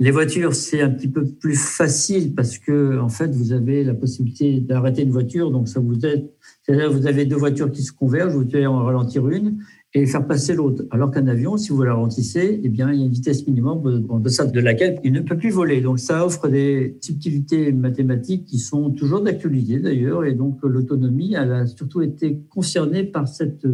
Les 0.00 0.10
voitures, 0.10 0.56
c'est 0.56 0.80
un 0.80 0.90
petit 0.90 1.06
peu 1.06 1.24
plus 1.24 1.54
facile 1.54 2.34
parce 2.34 2.58
que, 2.58 2.98
en 2.98 3.08
fait, 3.08 3.32
vous 3.32 3.52
avez 3.52 3.84
la 3.84 3.94
possibilité 3.94 4.58
d'arrêter 4.60 5.02
une 5.02 5.12
voiture. 5.12 5.52
Donc, 5.52 5.68
ça 5.68 5.78
vous 5.78 6.04
aide. 6.04 6.30
Vous 6.68 7.06
avez 7.06 7.26
deux 7.26 7.36
voitures 7.36 7.70
qui 7.70 7.82
se 7.82 7.92
convergent, 7.92 8.34
vous 8.34 8.44
devez 8.44 8.66
en 8.66 8.82
ralentir 8.82 9.28
une 9.28 9.58
et 9.96 10.06
faire 10.06 10.26
passer 10.26 10.54
l'autre. 10.54 10.84
Alors 10.90 11.12
qu'un 11.12 11.28
avion, 11.28 11.56
si 11.56 11.70
vous 11.70 11.80
la 11.84 11.94
ralentissez, 11.94 12.60
eh 12.64 12.68
bien, 12.68 12.90
il 12.92 12.98
y 12.98 13.02
a 13.04 13.06
une 13.06 13.12
vitesse 13.12 13.46
minimum 13.46 14.06
en 14.08 14.18
deçà 14.18 14.46
de 14.46 14.60
laquelle 14.60 14.98
il 15.04 15.12
ne 15.12 15.20
peut 15.20 15.36
plus 15.36 15.50
voler. 15.50 15.80
Donc, 15.80 16.00
ça 16.00 16.26
offre 16.26 16.48
des 16.48 16.98
subtilités 17.00 17.70
mathématiques 17.70 18.46
qui 18.46 18.58
sont 18.58 18.90
toujours 18.90 19.20
d'actualité 19.20 19.78
d'ailleurs. 19.78 20.24
Et 20.24 20.34
donc, 20.34 20.58
l'autonomie, 20.64 21.34
elle 21.34 21.52
a 21.52 21.66
surtout 21.66 22.02
été 22.02 22.40
concernée 22.50 23.04
par 23.04 23.28
cette 23.28 23.64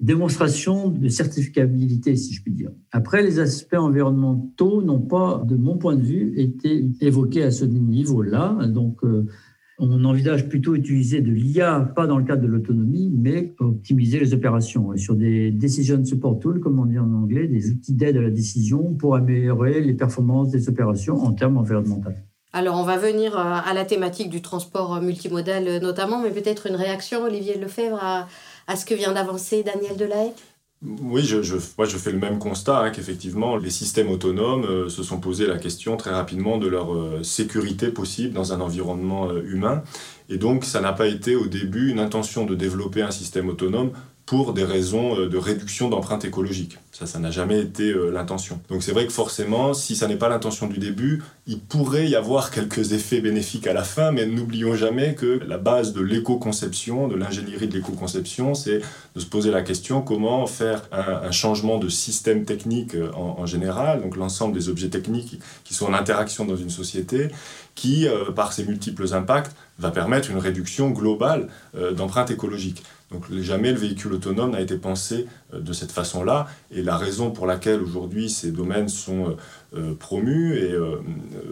démonstration 0.00 0.88
de 0.88 1.08
certificabilité, 1.08 2.16
si 2.16 2.32
je 2.34 2.42
puis 2.42 2.52
dire. 2.52 2.70
Après, 2.90 3.22
les 3.22 3.38
aspects 3.38 3.74
environnementaux 3.74 4.82
n'ont 4.82 5.00
pas, 5.00 5.42
de 5.46 5.56
mon 5.56 5.76
point 5.76 5.96
de 5.96 6.02
vue, 6.02 6.32
été 6.36 6.84
évoqués 7.00 7.42
à 7.42 7.50
ce 7.50 7.64
niveau-là. 7.64 8.66
Donc, 8.66 9.04
euh, 9.04 9.26
on 9.78 10.04
envisage 10.04 10.48
plutôt 10.48 10.74
utiliser 10.74 11.20
de 11.22 11.30
l'IA, 11.30 11.92
pas 11.96 12.06
dans 12.06 12.18
le 12.18 12.24
cadre 12.24 12.42
de 12.42 12.46
l'autonomie, 12.46 13.10
mais 13.14 13.54
optimiser 13.58 14.20
les 14.20 14.34
opérations. 14.34 14.92
Et 14.92 14.98
sur 14.98 15.14
des 15.14 15.50
decision 15.50 16.04
support 16.04 16.38
tools, 16.38 16.60
comme 16.60 16.78
on 16.78 16.86
dit 16.86 16.98
en 16.98 17.12
anglais, 17.12 17.46
des 17.46 17.70
outils 17.70 17.94
d'aide 17.94 18.18
à 18.18 18.22
la 18.22 18.30
décision 18.30 18.94
pour 18.94 19.16
améliorer 19.16 19.80
les 19.80 19.94
performances 19.94 20.50
des 20.50 20.68
opérations 20.68 21.16
en 21.16 21.32
termes 21.32 21.56
environnementaux. 21.56 22.10
Alors, 22.52 22.76
on 22.76 22.82
va 22.82 22.96
venir 22.96 23.38
euh, 23.38 23.42
à 23.64 23.72
la 23.74 23.84
thématique 23.84 24.28
du 24.28 24.42
transport 24.42 24.96
euh, 24.96 25.00
multimodal 25.00 25.80
notamment, 25.80 26.20
mais 26.20 26.30
peut-être 26.30 26.66
une 26.66 26.74
réaction, 26.74 27.22
Olivier 27.22 27.56
Lefebvre, 27.56 27.98
à, 28.02 28.26
à 28.70 28.76
ce 28.76 28.84
que 28.84 28.94
vient 28.94 29.12
d'avancer 29.12 29.64
Daniel 29.64 29.96
Delahaye? 29.96 30.32
Oui, 30.82 31.22
je, 31.24 31.56
moi 31.76 31.86
je 31.86 31.98
fais 31.98 32.12
le 32.12 32.18
même 32.18 32.38
constat 32.38 32.78
hein, 32.78 32.90
qu'effectivement 32.90 33.56
les 33.56 33.68
systèmes 33.68 34.08
autonomes 34.08 34.64
euh, 34.64 34.88
se 34.88 35.02
sont 35.02 35.18
posés 35.18 35.46
la 35.46 35.58
question 35.58 35.98
très 35.98 36.10
rapidement 36.10 36.56
de 36.56 36.68
leur 36.68 36.94
euh, 36.94 37.22
sécurité 37.22 37.88
possible 37.88 38.32
dans 38.32 38.54
un 38.54 38.60
environnement 38.62 39.28
euh, 39.28 39.42
humain. 39.44 39.82
Et 40.30 40.38
donc 40.38 40.64
ça 40.64 40.80
n'a 40.80 40.92
pas 40.92 41.08
été 41.08 41.34
au 41.34 41.48
début 41.48 41.90
une 41.90 41.98
intention 41.98 42.46
de 42.46 42.54
développer 42.54 43.02
un 43.02 43.10
système 43.10 43.48
autonome 43.50 43.90
pour 44.30 44.52
des 44.52 44.62
raisons 44.62 45.26
de 45.26 45.36
réduction 45.36 45.88
d'empreinte 45.88 46.24
écologique. 46.24 46.78
Ça, 46.92 47.04
ça 47.04 47.18
n'a 47.18 47.32
jamais 47.32 47.58
été 47.58 47.92
l'intention. 48.12 48.60
Donc 48.68 48.84
c'est 48.84 48.92
vrai 48.92 49.04
que 49.04 49.12
forcément, 49.12 49.74
si 49.74 49.96
ça 49.96 50.06
n'est 50.06 50.14
pas 50.14 50.28
l'intention 50.28 50.68
du 50.68 50.78
début, 50.78 51.20
il 51.48 51.58
pourrait 51.58 52.08
y 52.08 52.14
avoir 52.14 52.52
quelques 52.52 52.92
effets 52.92 53.20
bénéfiques 53.20 53.66
à 53.66 53.72
la 53.72 53.82
fin, 53.82 54.12
mais 54.12 54.26
n'oublions 54.26 54.76
jamais 54.76 55.16
que 55.16 55.40
la 55.44 55.58
base 55.58 55.92
de 55.92 56.00
l'éco-conception, 56.00 57.08
de 57.08 57.16
l'ingénierie 57.16 57.66
de 57.66 57.74
l'éco-conception, 57.74 58.54
c'est 58.54 58.82
de 59.16 59.20
se 59.20 59.26
poser 59.26 59.50
la 59.50 59.62
question 59.62 60.00
comment 60.00 60.46
faire 60.46 60.82
un, 60.92 61.32
changement 61.32 61.78
de 61.78 61.88
système 61.88 62.44
technique 62.44 62.94
euh, 62.94 63.10
en, 63.14 63.46
général, 63.46 64.00
donc 64.00 64.16
l'ensemble 64.16 64.54
des 64.54 64.68
objets 64.68 64.90
techniques 64.90 65.40
qui 65.64 65.74
sont 65.74 65.86
en 65.86 65.94
interaction 65.94 66.44
dans 66.44 66.56
une 66.56 66.70
société, 66.70 67.30
qui, 67.74 68.06
euh, 68.06 68.30
par 68.30 68.52
ses 68.52 68.64
multiples 68.64 69.12
impacts, 69.12 69.56
va 69.80 69.90
permettre 69.90 70.30
une 70.30 70.38
réduction 70.38 70.90
globale 70.90 71.48
euh, 71.76 71.92
d'empreinte 71.92 72.30
écologique. 72.30 72.84
Donc 73.10 73.24
jamais 73.40 73.72
le 73.72 73.78
véhicule 73.78 74.12
autonome 74.12 74.52
n'a 74.52 74.60
été 74.60 74.76
pensé 74.76 75.26
de 75.52 75.72
cette 75.72 75.90
façon-là, 75.90 76.46
et 76.70 76.82
la 76.82 76.96
raison 76.96 77.32
pour 77.32 77.46
laquelle 77.46 77.80
aujourd'hui 77.80 78.30
ces 78.30 78.52
domaines 78.52 78.88
sont 78.88 79.36
euh, 79.76 79.94
promu 79.94 80.56
et 80.56 80.72
euh, 80.72 80.96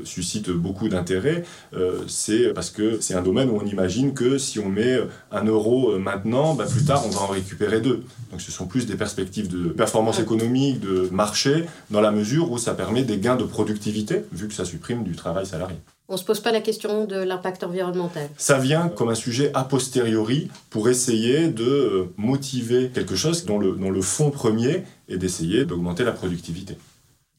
suscite 0.02 0.50
beaucoup 0.50 0.88
d'intérêt, 0.88 1.44
euh, 1.74 2.02
c'est 2.08 2.52
parce 2.52 2.70
que 2.70 3.00
c'est 3.00 3.14
un 3.14 3.22
domaine 3.22 3.48
où 3.48 3.56
on 3.56 3.64
imagine 3.64 4.12
que 4.12 4.38
si 4.38 4.58
on 4.58 4.68
met 4.68 4.98
un 5.30 5.44
euro 5.44 5.96
maintenant, 5.98 6.54
bah, 6.54 6.66
plus 6.66 6.84
tard 6.84 7.04
on 7.06 7.10
va 7.10 7.20
en 7.20 7.26
récupérer 7.28 7.80
deux. 7.80 8.02
Donc 8.32 8.40
ce 8.40 8.50
sont 8.50 8.66
plus 8.66 8.86
des 8.86 8.96
perspectives 8.96 9.48
de 9.48 9.68
performance 9.68 10.18
économique, 10.18 10.80
de 10.80 11.08
marché, 11.12 11.64
dans 11.90 12.00
la 12.00 12.10
mesure 12.10 12.50
où 12.50 12.58
ça 12.58 12.74
permet 12.74 13.04
des 13.04 13.18
gains 13.18 13.36
de 13.36 13.44
productivité, 13.44 14.24
vu 14.32 14.48
que 14.48 14.54
ça 14.54 14.64
supprime 14.64 15.04
du 15.04 15.14
travail 15.14 15.46
salarié. 15.46 15.76
On 16.10 16.14
ne 16.14 16.18
se 16.18 16.24
pose 16.24 16.40
pas 16.40 16.52
la 16.52 16.62
question 16.62 17.04
de 17.04 17.16
l'impact 17.16 17.64
environnemental. 17.64 18.30
Ça 18.38 18.58
vient 18.58 18.88
comme 18.88 19.10
un 19.10 19.14
sujet 19.14 19.50
a 19.52 19.64
posteriori 19.64 20.48
pour 20.70 20.88
essayer 20.88 21.48
de 21.48 22.08
motiver 22.16 22.90
quelque 22.94 23.14
chose 23.14 23.44
dont 23.44 23.58
le, 23.58 23.72
dont 23.72 23.90
le 23.90 24.00
fond 24.00 24.30
premier 24.30 24.84
est 25.10 25.18
d'essayer 25.18 25.66
d'augmenter 25.66 26.04
la 26.04 26.12
productivité. 26.12 26.78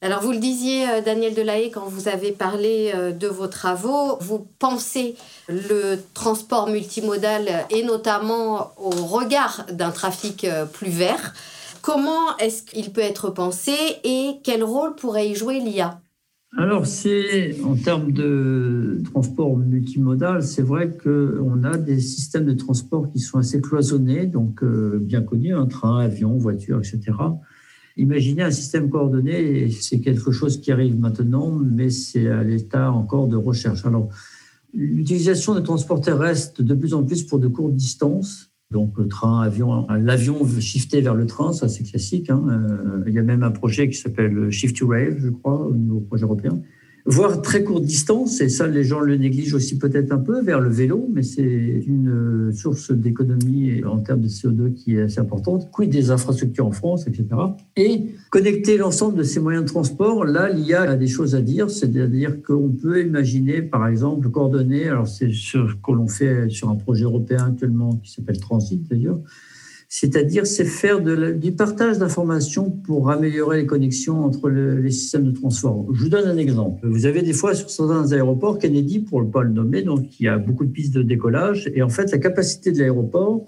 Alors 0.02 0.22
vous 0.22 0.32
le 0.32 0.38
disiez, 0.38 0.88
euh, 0.88 1.00
Daniel 1.02 1.34
Delahaye, 1.34 1.70
quand 1.70 1.86
vous 1.86 2.08
avez 2.08 2.32
parlé 2.32 2.92
euh, 2.94 3.12
de 3.12 3.26
vos 3.26 3.48
travaux, 3.48 4.16
vous 4.20 4.46
pensez 4.58 5.14
le 5.48 5.98
transport 6.14 6.68
multimodal 6.68 7.66
et 7.68 7.82
notamment 7.82 8.72
au 8.78 8.90
regard 8.90 9.66
d'un 9.70 9.90
trafic 9.90 10.44
euh, 10.44 10.64
plus 10.64 10.90
vert. 10.90 11.34
Comment 11.82 12.36
est-ce 12.38 12.62
qu'il 12.62 12.92
peut 12.92 13.02
être 13.02 13.30
pensé 13.30 13.74
et 14.04 14.36
quel 14.42 14.64
rôle 14.64 14.94
pourrait 14.94 15.28
y 15.28 15.34
jouer 15.34 15.60
l'IA 15.60 16.00
alors, 16.56 16.86
c'est 16.86 17.56
en 17.62 17.76
termes 17.76 18.10
de 18.10 19.00
transport 19.04 19.56
multimodal, 19.56 20.42
c'est 20.42 20.62
vrai 20.62 20.90
qu'on 20.90 21.62
a 21.62 21.78
des 21.78 22.00
systèmes 22.00 22.44
de 22.44 22.54
transport 22.54 23.10
qui 23.12 23.20
sont 23.20 23.38
assez 23.38 23.60
cloisonnés, 23.60 24.26
donc 24.26 24.64
bien 24.64 25.22
connus, 25.22 25.54
un 25.54 25.66
train, 25.66 26.00
avion, 26.00 26.36
voiture, 26.36 26.78
etc. 26.78 27.00
Imaginez 27.96 28.42
un 28.42 28.50
système 28.50 28.90
coordonné, 28.90 29.70
c'est 29.70 30.00
quelque 30.00 30.32
chose 30.32 30.60
qui 30.60 30.72
arrive 30.72 30.98
maintenant, 30.98 31.50
mais 31.52 31.88
c'est 31.88 32.28
à 32.28 32.42
l'état 32.42 32.90
encore 32.90 33.28
de 33.28 33.36
recherche. 33.36 33.86
Alors, 33.86 34.08
l'utilisation 34.74 35.54
des 35.54 35.62
transports 35.62 36.00
terrestres 36.00 36.62
de 36.62 36.74
plus 36.74 36.94
en 36.94 37.04
plus 37.04 37.22
pour 37.24 37.38
de 37.38 37.46
courtes 37.46 37.74
distances, 37.74 38.49
donc 38.70 38.96
le 38.98 39.08
train, 39.08 39.42
avion, 39.42 39.86
l'avion 39.88 40.46
shifter 40.60 41.00
vers 41.00 41.14
le 41.14 41.26
train, 41.26 41.52
ça 41.52 41.68
c'est 41.68 41.82
classique. 41.82 42.30
Hein. 42.30 42.44
Euh, 42.48 43.04
il 43.06 43.14
y 43.14 43.18
a 43.18 43.22
même 43.22 43.42
un 43.42 43.50
projet 43.50 43.88
qui 43.88 43.96
s'appelle 43.96 44.50
Shift 44.50 44.76
to 44.76 44.86
Rail, 44.86 45.16
je 45.18 45.28
crois, 45.28 45.66
au 45.66 45.74
niveau 45.74 46.00
projet 46.00 46.24
européen 46.24 46.60
voire 47.10 47.42
très 47.42 47.64
courte 47.64 47.84
distance, 47.84 48.40
et 48.40 48.48
ça 48.48 48.66
les 48.68 48.84
gens 48.84 49.00
le 49.00 49.16
négligent 49.16 49.54
aussi 49.54 49.78
peut-être 49.78 50.12
un 50.12 50.18
peu, 50.18 50.42
vers 50.42 50.60
le 50.60 50.70
vélo, 50.70 51.08
mais 51.12 51.22
c'est 51.22 51.82
une 51.86 52.52
source 52.54 52.92
d'économie 52.92 53.84
en 53.84 53.98
termes 53.98 54.20
de 54.20 54.28
CO2 54.28 54.72
qui 54.72 54.96
est 54.96 55.02
assez 55.02 55.18
importante, 55.18 55.70
quid 55.72 55.90
des 55.90 56.10
infrastructures 56.10 56.66
en 56.66 56.72
France, 56.72 57.06
etc. 57.08 57.26
Et 57.76 58.06
connecter 58.30 58.76
l'ensemble 58.78 59.18
de 59.18 59.24
ces 59.24 59.40
moyens 59.40 59.64
de 59.64 59.68
transport, 59.68 60.24
là 60.24 60.48
l'IA 60.48 60.82
a 60.82 60.96
des 60.96 61.08
choses 61.08 61.34
à 61.34 61.40
dire, 61.40 61.68
c'est-à-dire 61.68 62.42
qu'on 62.42 62.70
peut 62.70 63.04
imaginer 63.04 63.60
par 63.60 63.88
exemple 63.88 64.30
coordonner, 64.30 64.88
alors 64.88 65.08
c'est 65.08 65.32
ce 65.32 65.58
que 65.58 65.92
l'on 65.92 66.06
fait 66.06 66.48
sur 66.48 66.68
un 66.68 66.76
projet 66.76 67.04
européen 67.04 67.46
actuellement 67.48 67.96
qui 67.96 68.12
s'appelle 68.12 68.38
Transit 68.38 68.88
d'ailleurs, 68.88 69.18
c'est-à-dire 69.92 70.46
c'est 70.46 70.64
faire 70.64 71.00
du 71.00 71.50
partage 71.52 71.98
d'informations 71.98 72.70
pour 72.70 73.10
améliorer 73.10 73.58
les 73.58 73.66
connexions 73.66 74.24
entre 74.24 74.48
les 74.48 74.90
systèmes 74.92 75.24
de 75.24 75.32
transport. 75.32 75.84
Je 75.92 76.04
vous 76.04 76.08
donne 76.08 76.28
un 76.28 76.36
exemple. 76.36 76.86
Vous 76.86 77.06
avez 77.06 77.22
des 77.22 77.32
fois 77.32 77.56
sur 77.56 77.68
certains 77.68 78.12
aéroports, 78.12 78.60
Kennedy 78.60 79.00
pour 79.00 79.20
ne 79.20 79.28
pas 79.28 79.42
le 79.42 79.50
nommer, 79.50 79.82
donc 79.82 80.20
il 80.20 80.28
a 80.28 80.38
beaucoup 80.38 80.64
de 80.64 80.70
pistes 80.70 80.94
de 80.94 81.02
décollage, 81.02 81.68
et 81.74 81.82
en 81.82 81.88
fait 81.88 82.12
la 82.12 82.18
capacité 82.18 82.70
de 82.70 82.78
l'aéroport, 82.78 83.44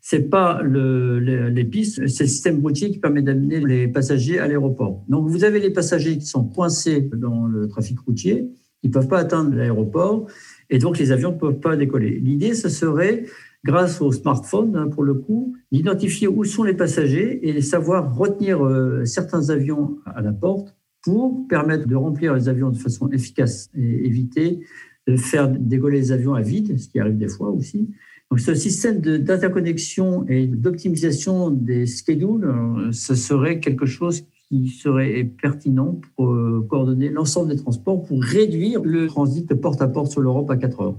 c'est 0.00 0.28
pas 0.28 0.60
les, 0.64 1.64
pistes, 1.64 2.08
c'est 2.08 2.24
le 2.24 2.28
système 2.28 2.60
routier 2.60 2.90
qui 2.90 2.98
permet 2.98 3.22
d'amener 3.22 3.60
les 3.60 3.86
passagers 3.86 4.40
à 4.40 4.48
l'aéroport. 4.48 5.04
Donc 5.08 5.28
vous 5.28 5.44
avez 5.44 5.60
les 5.60 5.70
passagers 5.70 6.18
qui 6.18 6.26
sont 6.26 6.44
coincés 6.44 7.08
dans 7.14 7.46
le 7.46 7.68
trafic 7.68 8.00
routier, 8.00 8.50
ils 8.82 8.90
peuvent 8.90 9.08
pas 9.08 9.20
atteindre 9.20 9.54
l'aéroport, 9.54 10.26
et 10.70 10.78
donc 10.78 10.98
les 10.98 11.12
avions 11.12 11.30
ne 11.30 11.38
peuvent 11.38 11.60
pas 11.60 11.76
décoller. 11.76 12.18
L'idée, 12.20 12.54
ce 12.54 12.68
serait 12.68 13.26
grâce 13.64 14.00
au 14.00 14.12
smartphone, 14.12 14.76
hein, 14.76 14.88
pour 14.88 15.02
le 15.02 15.14
coup, 15.14 15.56
d'identifier 15.72 16.28
où 16.28 16.44
sont 16.44 16.62
les 16.62 16.74
passagers 16.74 17.48
et 17.48 17.60
savoir 17.62 18.14
retenir 18.14 18.64
euh, 18.64 19.04
certains 19.06 19.48
avions 19.48 19.96
à 20.04 20.20
la 20.20 20.32
porte 20.32 20.76
pour 21.02 21.46
permettre 21.48 21.86
de 21.86 21.96
remplir 21.96 22.34
les 22.34 22.48
avions 22.48 22.70
de 22.70 22.76
façon 22.76 23.10
efficace 23.10 23.70
et 23.74 24.06
éviter 24.06 24.60
de 25.06 25.16
faire 25.16 25.48
décoller 25.48 25.98
les 25.98 26.12
avions 26.12 26.34
à 26.34 26.40
vide, 26.40 26.78
ce 26.78 26.88
qui 26.88 26.98
arrive 26.98 27.16
des 27.16 27.28
fois 27.28 27.50
aussi. 27.50 27.90
Donc, 28.30 28.40
ce 28.40 28.54
système 28.54 29.00
d'interconnexion 29.00 30.26
et 30.28 30.46
d'optimisation 30.46 31.50
des 31.50 31.86
schedules, 31.86 32.44
euh, 32.44 32.92
ce 32.92 33.14
serait 33.14 33.60
quelque 33.60 33.86
chose 33.86 34.24
qui 34.48 34.68
serait 34.68 35.24
pertinent 35.24 36.00
pour 36.16 36.32
euh, 36.32 36.66
coordonner 36.68 37.08
l'ensemble 37.08 37.50
des 37.50 37.56
transports 37.56 38.02
pour 38.02 38.22
réduire 38.22 38.82
le 38.82 39.06
transit 39.06 39.48
de 39.48 39.54
porte 39.54 39.80
à 39.82 39.88
porte 39.88 40.10
sur 40.10 40.20
l'Europe 40.20 40.50
à 40.50 40.56
4 40.56 40.80
heures. 40.80 40.96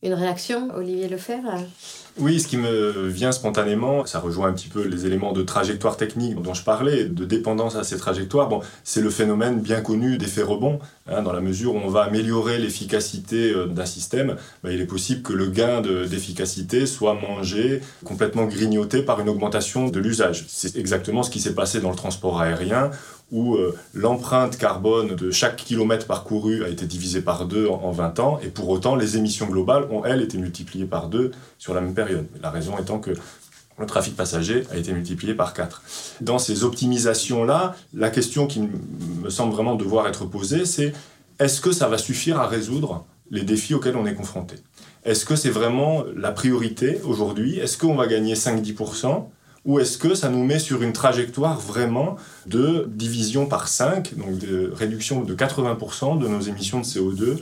Une 0.00 0.14
réaction, 0.14 0.68
Olivier 0.76 1.08
Lefebvre? 1.08 1.64
Oui, 2.20 2.38
ce 2.38 2.46
qui 2.46 2.56
me 2.56 3.08
vient 3.08 3.32
spontanément, 3.32 4.06
ça 4.06 4.20
rejoint 4.20 4.48
un 4.48 4.52
petit 4.52 4.68
peu 4.68 4.86
les 4.86 5.06
éléments 5.06 5.32
de 5.32 5.42
trajectoire 5.42 5.96
technique 5.96 6.40
dont 6.40 6.54
je 6.54 6.62
parlais, 6.62 7.04
de 7.04 7.24
dépendance 7.24 7.74
à 7.74 7.82
ces 7.82 7.96
trajectoires. 7.96 8.48
Bon, 8.48 8.60
c'est 8.84 9.00
le 9.00 9.10
phénomène 9.10 9.60
bien 9.60 9.80
connu 9.80 10.16
d'effet 10.16 10.42
rebond, 10.42 10.78
hein, 11.08 11.22
dans 11.22 11.32
la 11.32 11.40
mesure 11.40 11.74
où 11.74 11.78
on 11.78 11.88
va 11.88 12.02
améliorer 12.02 12.58
l'efficacité 12.58 13.52
euh, 13.52 13.66
d'un 13.66 13.86
système, 13.86 14.36
il 14.64 14.80
est 14.80 14.86
possible 14.86 15.22
que 15.22 15.32
le 15.32 15.46
gain 15.46 15.80
d'efficacité 15.80 16.86
soit 16.86 17.14
mangé, 17.14 17.80
complètement 18.04 18.44
grignoté 18.44 19.02
par 19.02 19.18
une 19.18 19.28
augmentation 19.28 19.88
de 19.88 19.98
l'usage. 19.98 20.44
C'est 20.46 20.76
exactement 20.76 21.24
ce 21.24 21.30
qui 21.30 21.40
s'est 21.40 21.54
passé 21.54 21.80
dans 21.80 21.90
le 21.90 21.96
transport 21.96 22.40
aérien, 22.40 22.92
où 23.30 23.56
euh, 23.56 23.76
l'empreinte 23.92 24.56
carbone 24.56 25.14
de 25.14 25.30
chaque 25.30 25.56
kilomètre 25.56 26.06
parcouru 26.06 26.64
a 26.64 26.68
été 26.68 26.86
divisée 26.86 27.20
par 27.20 27.46
deux 27.46 27.66
en, 27.66 27.90
20 27.90 28.20
ans, 28.20 28.40
et 28.42 28.48
pour 28.48 28.68
autant 28.68 28.96
les 28.96 29.16
émissions 29.16 29.46
globales 29.46 29.84
ont, 29.90 30.04
elles, 30.04 30.22
été 30.22 30.38
multipliées 30.38 30.86
par 30.86 31.08
deux 31.08 31.32
sur 31.58 31.74
la 31.74 31.80
même 31.80 31.94
période. 31.94 32.26
La 32.42 32.50
raison 32.50 32.78
étant 32.78 32.98
que 32.98 33.10
le 33.78 33.86
trafic 33.86 34.16
passager 34.16 34.64
a 34.72 34.76
été 34.76 34.92
multiplié 34.92 35.34
par 35.34 35.54
4. 35.54 35.82
Dans 36.20 36.38
ces 36.38 36.64
optimisations-là, 36.64 37.76
la 37.94 38.10
question 38.10 38.46
qui 38.46 38.60
me 39.22 39.30
semble 39.30 39.52
vraiment 39.52 39.76
devoir 39.76 40.08
être 40.08 40.24
posée, 40.24 40.64
c'est 40.64 40.92
est-ce 41.38 41.60
que 41.60 41.70
ça 41.70 41.88
va 41.88 41.98
suffire 41.98 42.40
à 42.40 42.48
résoudre 42.48 43.04
les 43.30 43.42
défis 43.42 43.74
auxquels 43.74 43.96
on 43.96 44.06
est 44.06 44.14
confronté? 44.14 44.56
Est-ce 45.04 45.24
que 45.24 45.36
c'est 45.36 45.50
vraiment 45.50 46.02
la 46.16 46.32
priorité 46.32 47.00
aujourd'hui? 47.04 47.58
Est-ce 47.58 47.78
qu'on 47.78 47.94
va 47.94 48.06
gagner 48.06 48.34
5-10% 48.34 49.26
ou 49.68 49.78
est-ce 49.78 49.98
que 49.98 50.14
ça 50.14 50.30
nous 50.30 50.42
met 50.42 50.58
sur 50.58 50.82
une 50.82 50.94
trajectoire 50.94 51.60
vraiment 51.60 52.16
de 52.46 52.88
division 52.88 53.44
par 53.44 53.68
5, 53.68 54.16
donc 54.16 54.38
de 54.38 54.72
réduction 54.74 55.22
de 55.22 55.34
80% 55.34 56.18
de 56.18 56.26
nos 56.26 56.40
émissions 56.40 56.80
de 56.80 56.86
CO2 56.86 57.36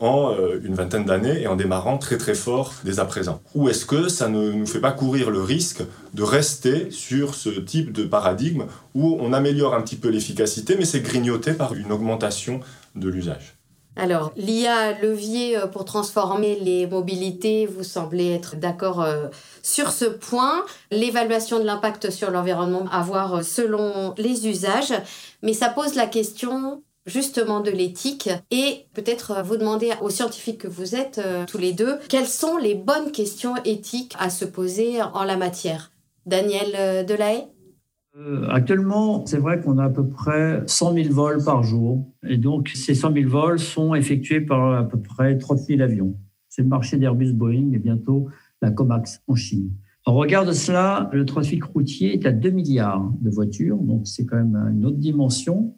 en 0.00 0.32
euh, 0.32 0.60
une 0.64 0.74
vingtaine 0.74 1.04
d'années 1.04 1.42
et 1.42 1.46
en 1.46 1.56
démarrant 1.56 1.98
très 1.98 2.16
très 2.16 2.34
fort 2.34 2.72
dès 2.84 3.00
à 3.00 3.04
présent? 3.04 3.42
Ou 3.54 3.68
est-ce 3.68 3.84
que 3.84 4.08
ça 4.08 4.30
ne 4.30 4.50
nous 4.50 4.66
fait 4.66 4.80
pas 4.80 4.92
courir 4.92 5.30
le 5.30 5.42
risque 5.42 5.82
de 6.14 6.22
rester 6.22 6.90
sur 6.90 7.34
ce 7.34 7.50
type 7.50 7.92
de 7.92 8.04
paradigme 8.04 8.64
où 8.94 9.18
on 9.20 9.34
améliore 9.34 9.74
un 9.74 9.82
petit 9.82 9.96
peu 9.96 10.08
l'efficacité 10.08 10.74
mais 10.78 10.86
c'est 10.86 11.00
grignoté 11.00 11.52
par 11.52 11.74
une 11.74 11.92
augmentation 11.92 12.60
de 12.94 13.10
l'usage? 13.10 13.57
Alors, 13.98 14.32
l'IA 14.36 14.92
levier 15.00 15.58
euh, 15.58 15.66
pour 15.66 15.84
transformer 15.84 16.56
les 16.60 16.86
mobilités, 16.86 17.66
vous 17.66 17.82
semblez 17.82 18.30
être 18.32 18.54
d'accord 18.54 19.02
euh, 19.02 19.26
sur 19.62 19.90
ce 19.90 20.04
point. 20.04 20.64
L'évaluation 20.92 21.58
de 21.58 21.64
l'impact 21.64 22.10
sur 22.10 22.30
l'environnement 22.30 22.86
à 22.92 23.02
voir 23.02 23.34
euh, 23.34 23.42
selon 23.42 24.14
les 24.16 24.46
usages, 24.46 24.94
mais 25.42 25.52
ça 25.52 25.68
pose 25.68 25.96
la 25.96 26.06
question 26.06 26.84
justement 27.06 27.60
de 27.60 27.70
l'éthique 27.70 28.30
et 28.52 28.86
peut-être 28.94 29.42
vous 29.42 29.56
demander 29.56 29.92
aux 30.00 30.10
scientifiques 30.10 30.58
que 30.58 30.68
vous 30.68 30.94
êtes 30.94 31.20
tous 31.46 31.56
les 31.56 31.72
deux, 31.72 31.98
quelles 32.10 32.28
sont 32.28 32.58
les 32.58 32.74
bonnes 32.74 33.12
questions 33.12 33.54
éthiques 33.64 34.14
à 34.18 34.28
se 34.28 34.44
poser 34.44 35.00
en 35.00 35.24
la 35.24 35.38
matière? 35.38 35.90
Daniel 36.26 37.06
Delahaye? 37.06 37.48
Actuellement, 38.48 39.24
c'est 39.26 39.38
vrai 39.38 39.60
qu'on 39.60 39.78
a 39.78 39.84
à 39.84 39.90
peu 39.90 40.06
près 40.08 40.62
100 40.66 40.94
000 40.94 41.14
vols 41.14 41.44
par 41.44 41.62
jour. 41.62 42.12
Et 42.26 42.36
donc, 42.36 42.70
ces 42.74 42.94
100 42.94 43.12
000 43.14 43.28
vols 43.28 43.58
sont 43.58 43.94
effectués 43.94 44.40
par 44.40 44.74
à 44.74 44.88
peu 44.88 45.00
près 45.00 45.38
30 45.38 45.58
000 45.58 45.80
avions. 45.80 46.16
C'est 46.48 46.62
le 46.62 46.68
marché 46.68 46.96
d'Airbus 46.96 47.32
Boeing 47.32 47.72
et 47.72 47.78
bientôt 47.78 48.28
la 48.62 48.70
COMAX 48.70 49.22
en 49.28 49.34
Chine. 49.34 49.70
En 50.04 50.14
regard 50.14 50.46
de 50.46 50.52
cela, 50.52 51.10
le 51.12 51.26
trafic 51.26 51.62
routier 51.64 52.14
est 52.14 52.26
à 52.26 52.32
2 52.32 52.50
milliards 52.50 53.12
de 53.20 53.30
voitures, 53.30 53.76
donc 53.76 54.06
c'est 54.06 54.24
quand 54.24 54.36
même 54.36 54.56
une 54.72 54.86
autre 54.86 54.96
dimension. 54.96 55.74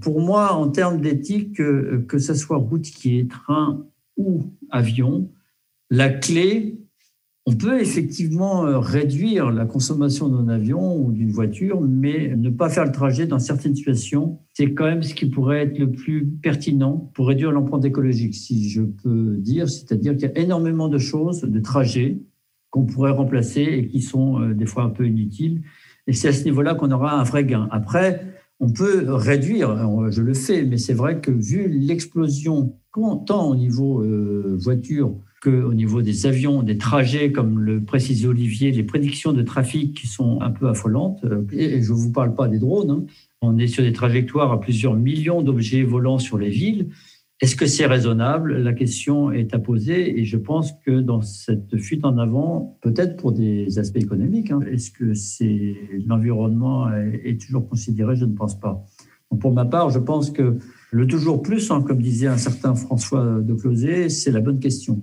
Pour 0.00 0.20
moi, 0.20 0.52
en 0.52 0.68
termes 0.68 1.00
d'éthique, 1.00 1.56
que, 1.56 2.04
que 2.06 2.18
ce 2.18 2.34
soit 2.34 2.58
routier, 2.58 3.26
train 3.26 3.84
ou 4.16 4.52
avion, 4.70 5.32
la 5.90 6.10
clé, 6.10 6.78
on 7.50 7.56
peut 7.56 7.80
effectivement 7.80 8.64
euh, 8.64 8.78
réduire 8.78 9.50
la 9.50 9.64
consommation 9.66 10.28
d'un 10.28 10.48
avion 10.48 10.96
ou 10.96 11.10
d'une 11.10 11.32
voiture, 11.32 11.80
mais 11.80 12.36
ne 12.36 12.48
pas 12.48 12.68
faire 12.68 12.84
le 12.84 12.92
trajet 12.92 13.26
dans 13.26 13.40
certaines 13.40 13.74
situations, 13.74 14.38
c'est 14.54 14.72
quand 14.72 14.84
même 14.84 15.02
ce 15.02 15.14
qui 15.14 15.26
pourrait 15.26 15.62
être 15.62 15.78
le 15.78 15.90
plus 15.90 16.26
pertinent 16.26 17.10
pour 17.12 17.26
réduire 17.26 17.50
l'empreinte 17.50 17.84
écologique, 17.84 18.36
si 18.36 18.68
je 18.68 18.82
peux 18.82 19.36
dire. 19.36 19.68
C'est-à-dire 19.68 20.12
qu'il 20.12 20.28
y 20.28 20.32
a 20.32 20.38
énormément 20.38 20.88
de 20.88 20.98
choses, 20.98 21.40
de 21.40 21.58
trajets 21.58 22.18
qu'on 22.70 22.84
pourrait 22.84 23.10
remplacer 23.10 23.62
et 23.62 23.88
qui 23.88 24.00
sont 24.00 24.40
euh, 24.40 24.54
des 24.54 24.66
fois 24.66 24.84
un 24.84 24.90
peu 24.90 25.04
inutiles. 25.04 25.62
Et 26.06 26.12
c'est 26.12 26.28
à 26.28 26.32
ce 26.32 26.44
niveau-là 26.44 26.76
qu'on 26.76 26.92
aura 26.92 27.18
un 27.18 27.24
vrai 27.24 27.44
gain. 27.44 27.66
Après, 27.72 28.26
on 28.60 28.70
peut 28.70 29.12
réduire, 29.12 29.76
je 30.10 30.22
le 30.22 30.34
fais, 30.34 30.62
mais 30.64 30.76
c'est 30.76 30.94
vrai 30.94 31.20
que 31.20 31.32
vu 31.32 31.66
l'explosion, 31.68 32.76
tant 33.26 33.48
au 33.48 33.56
niveau 33.56 34.02
euh, 34.02 34.56
voiture 34.60 35.16
qu'au 35.40 35.72
niveau 35.72 36.02
des 36.02 36.26
avions, 36.26 36.62
des 36.62 36.76
trajets, 36.76 37.32
comme 37.32 37.60
le 37.60 37.82
précisait 37.82 38.26
Olivier, 38.26 38.72
les 38.72 38.82
prédictions 38.82 39.32
de 39.32 39.42
trafic 39.42 39.96
qui 39.96 40.06
sont 40.06 40.40
un 40.42 40.50
peu 40.50 40.68
affolantes. 40.68 41.24
Et 41.52 41.82
je 41.82 41.92
ne 41.92 41.96
vous 41.96 42.12
parle 42.12 42.34
pas 42.34 42.46
des 42.46 42.58
drones. 42.58 42.90
Hein. 42.90 43.04
On 43.40 43.56
est 43.56 43.66
sur 43.66 43.82
des 43.82 43.92
trajectoires 43.92 44.52
à 44.52 44.60
plusieurs 44.60 44.94
millions 44.94 45.40
d'objets 45.40 45.82
volants 45.82 46.18
sur 46.18 46.36
les 46.36 46.50
villes. 46.50 46.88
Est-ce 47.40 47.56
que 47.56 47.64
c'est 47.64 47.86
raisonnable? 47.86 48.58
La 48.58 48.74
question 48.74 49.32
est 49.32 49.54
à 49.54 49.58
poser 49.58 50.20
et 50.20 50.26
je 50.26 50.36
pense 50.36 50.72
que 50.84 51.00
dans 51.00 51.22
cette 51.22 51.78
fuite 51.78 52.04
en 52.04 52.18
avant, 52.18 52.76
peut-être 52.82 53.16
pour 53.16 53.32
des 53.32 53.78
aspects 53.78 53.96
économiques, 53.96 54.50
hein, 54.50 54.60
est-ce 54.70 54.90
que 54.90 55.14
l'environnement 56.06 56.92
est, 56.92 57.40
toujours 57.40 57.66
considéré? 57.66 58.14
Je 58.14 58.26
ne 58.26 58.34
pense 58.34 58.60
pas. 58.60 58.84
pour 59.40 59.54
ma 59.54 59.64
part, 59.64 59.88
je 59.88 59.98
pense 59.98 60.30
que 60.30 60.58
le 60.90 61.06
toujours 61.06 61.40
plus, 61.40 61.70
hein, 61.70 61.80
comme 61.80 62.02
disait 62.02 62.26
un 62.26 62.36
certain 62.36 62.74
François 62.74 63.40
de 63.40 63.54
Closet, 63.54 64.10
c'est 64.10 64.32
la 64.32 64.40
bonne 64.40 64.60
question. 64.60 65.02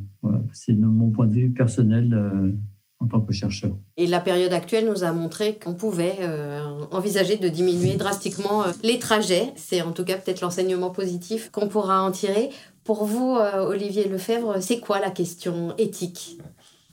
C'est 0.54 0.74
mon 0.74 1.10
point 1.10 1.28
de 1.28 1.34
vue 1.34 1.50
personnel 1.50 2.13
euh, 2.13 2.52
en 3.00 3.08
tant 3.08 3.22
que 3.22 3.34
chercheur. 3.34 3.72
Et 3.96 4.08
la 4.08 4.20
période 4.20 4.54
actuelle 4.54 4.88
nous 4.88 5.04
a 5.04 5.12
montré 5.12 5.56
qu'on 5.56 5.74
pouvait 5.74 6.16
euh, 6.22 6.62
envisager 6.92 7.38
de 7.38 7.48
diminuer 7.48 7.96
drastiquement 7.96 8.63
euh, 8.63 8.72
les 8.84 9.00
trajets. 9.00 9.52
C'est 9.56 9.82
en 9.82 9.92
tout 9.92 10.04
cas 10.04 10.18
peut-être 10.18 10.42
l'enseignement 10.42 10.90
positif 10.90 11.50
qu'on 11.52 11.68
pourra 11.68 12.04
en 12.04 12.12
tirer. 12.12 12.50
Pour 12.84 13.04
vous, 13.04 13.36
Olivier 13.36 14.08
Lefebvre, 14.08 14.62
c'est 14.62 14.80
quoi 14.80 15.02
la 15.02 15.12
question 15.12 15.76
éthique? 15.78 16.40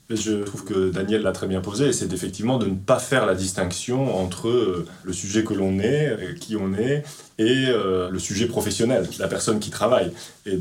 Je 0.09 0.43
trouve 0.43 0.63
que 0.63 0.91
Daniel 0.91 1.23
l'a 1.23 1.31
très 1.31 1.47
bien 1.47 1.61
posé, 1.61 1.91
c'est 1.91 2.13
effectivement 2.13 2.59
de 2.59 2.67
ne 2.67 2.75
pas 2.75 2.99
faire 2.99 3.25
la 3.25 3.33
distinction 3.33 4.15
entre 4.15 4.49
euh, 4.49 4.85
le 5.03 5.13
sujet 5.13 5.43
que 5.43 5.53
l'on 5.55 5.79
est, 5.79 6.09
euh, 6.09 6.33
qui 6.39 6.55
on 6.55 6.75
est, 6.75 7.03
et 7.39 7.65
euh, 7.67 8.09
le 8.11 8.19
sujet 8.19 8.45
professionnel, 8.45 9.07
la 9.17 9.27
personne 9.27 9.59
qui 9.59 9.71
travaille, 9.71 10.11
et 10.45 10.57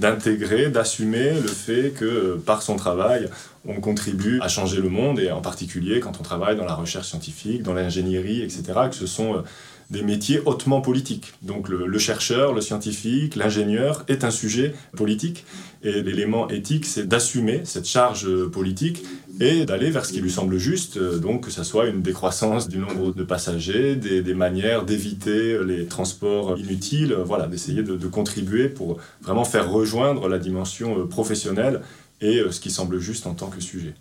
d'intégrer, 0.00 0.68
d'assumer 0.68 1.30
le 1.30 1.48
fait 1.48 1.90
que 1.90 2.36
par 2.44 2.62
son 2.62 2.74
travail, 2.74 3.28
on 3.66 3.80
contribue 3.80 4.40
à 4.40 4.48
changer 4.48 4.80
le 4.80 4.88
monde, 4.88 5.20
et 5.20 5.30
en 5.30 5.40
particulier 5.40 6.00
quand 6.00 6.18
on 6.18 6.24
travaille 6.24 6.56
dans 6.56 6.64
la 6.64 6.74
recherche 6.74 7.08
scientifique, 7.08 7.62
dans 7.62 7.74
l'ingénierie, 7.74 8.42
etc., 8.42 8.64
que 8.90 8.96
ce 8.96 9.06
sont 9.06 9.44
des 9.92 10.02
métiers 10.02 10.40
hautement 10.44 10.80
politiques. 10.80 11.34
Donc 11.42 11.68
le, 11.68 11.98
chercheur, 11.98 12.54
le 12.54 12.60
scientifique, 12.60 13.36
l'ingénieur 13.36 14.04
est 14.08 14.24
un 14.24 14.30
sujet 14.30 14.74
politique. 14.96 15.44
Et 15.84 16.02
l'élément 16.02 16.48
éthique, 16.48 16.86
c'est 16.86 17.06
d'assumer 17.06 17.60
cette 17.64 17.86
charge 17.86 18.46
politique 18.46 19.04
et 19.40 19.66
d'aller 19.66 19.90
vers 19.90 20.06
ce 20.06 20.12
qui 20.12 20.20
lui 20.20 20.30
semble 20.30 20.56
juste, 20.56 20.98
donc 20.98 21.44
que 21.44 21.50
ce 21.50 21.64
soit 21.64 21.86
une 21.86 22.02
décroissance 22.02 22.68
du 22.68 22.78
nombre 22.78 23.12
de 23.12 23.24
passagers, 23.24 23.96
des, 23.96 24.34
manières 24.34 24.84
d'éviter 24.84 25.58
les 25.64 25.86
transports 25.86 26.58
inutiles, 26.58 27.14
voilà, 27.24 27.46
d'essayer 27.46 27.82
de, 27.82 27.96
de 27.96 28.06
contribuer 28.06 28.68
pour 28.68 28.98
vraiment 29.20 29.44
faire 29.44 29.70
rejoindre 29.70 30.28
la 30.28 30.38
dimension 30.38 31.06
professionnelle 31.06 31.80
et 32.20 32.40
ce 32.50 32.60
qui 32.60 32.70
semble 32.70 32.98
juste 32.98 33.26
en 33.26 33.34
tant 33.34 33.48
que 33.48 33.60
sujet. 33.60 33.94